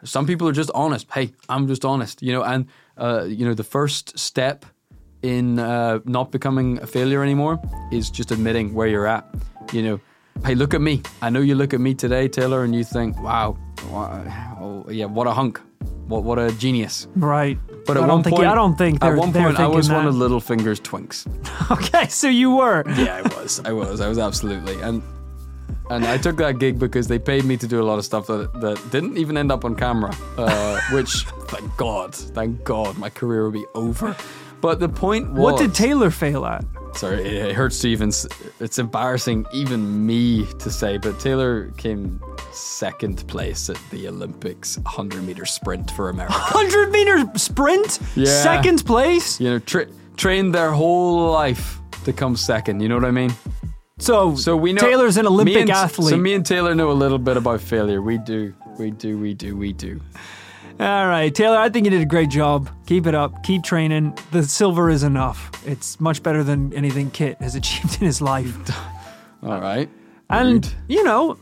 [0.04, 1.08] Some people are just honest.
[1.12, 2.22] Hey, I'm just honest.
[2.22, 2.68] You know, and
[2.98, 4.66] uh, you know the first step
[5.22, 7.60] in uh, not becoming a failure anymore
[7.92, 9.28] is just admitting where you're at.
[9.72, 10.00] You know,
[10.46, 11.02] hey, look at me.
[11.22, 13.58] I know you look at me today, Taylor, and you think, wow,
[13.90, 14.24] wha-
[14.60, 15.60] oh, yeah, what a hunk.
[16.08, 17.08] what what a genius.
[17.16, 17.58] Right.
[17.86, 19.88] But at I one don't think point, I don't think at one point I was
[19.88, 20.16] thinking one of.
[20.16, 21.26] Littlefinger's twinks.
[21.72, 22.84] Okay, so you were.
[22.98, 23.62] Yeah, I was.
[23.64, 24.02] I was.
[24.02, 24.80] I was absolutely.
[24.82, 25.02] And
[25.90, 28.28] and I took that gig because they paid me to do a lot of stuff
[28.28, 30.14] that that didn't even end up on camera.
[30.38, 34.16] Uh, which, thank God, thank God, my career will be over.
[34.60, 36.64] But the point was, What did Taylor fail at?
[36.94, 38.10] Sorry, it, hurts to even.
[38.60, 45.24] It's embarrassing even me to say, but Taylor came second place at the Olympics 100
[45.24, 46.34] meter sprint for America.
[46.52, 48.00] 100 meter sprint?
[48.16, 48.26] Yeah.
[48.44, 49.40] Second place?
[49.40, 49.88] you know, tra-
[50.18, 52.82] trained their whole life to come second.
[52.82, 53.34] You know what I mean?
[53.98, 56.10] So, So we know Taylor's an Olympic and- athlete.
[56.10, 58.02] So me and Taylor know a little bit about failure.
[58.02, 60.02] We do, we do, we do, we do.
[60.82, 62.68] All right, Taylor, I think you did a great job.
[62.88, 63.44] Keep it up.
[63.44, 64.18] Keep training.
[64.32, 65.52] The silver is enough.
[65.68, 68.58] It's much better than anything Kit has achieved in his life.
[69.44, 69.88] All right.
[70.32, 70.74] And, Rude.
[70.88, 71.38] you know,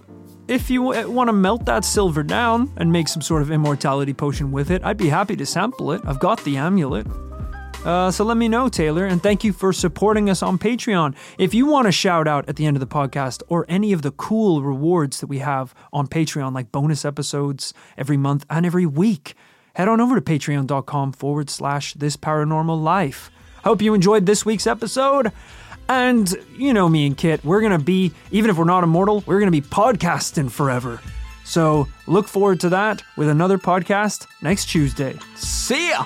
[0.50, 4.52] if you want to melt that silver down and make some sort of immortality potion
[4.52, 6.02] with it, I'd be happy to sample it.
[6.06, 7.08] I've got the amulet.
[7.86, 11.16] Uh, so let me know, Taylor, and thank you for supporting us on Patreon.
[11.38, 14.02] If you want a shout out at the end of the podcast or any of
[14.02, 18.86] the cool rewards that we have on Patreon, like bonus episodes every month and every
[18.86, 19.34] week,
[19.76, 23.32] head on over to patreon.com forward slash this paranormal life.
[23.64, 25.32] Hope you enjoyed this week's episode.
[25.88, 29.24] And you know me and Kit, we're going to be, even if we're not immortal,
[29.26, 31.02] we're going to be podcasting forever.
[31.46, 35.18] So look forward to that with another podcast next Tuesday.
[35.36, 36.06] See ya.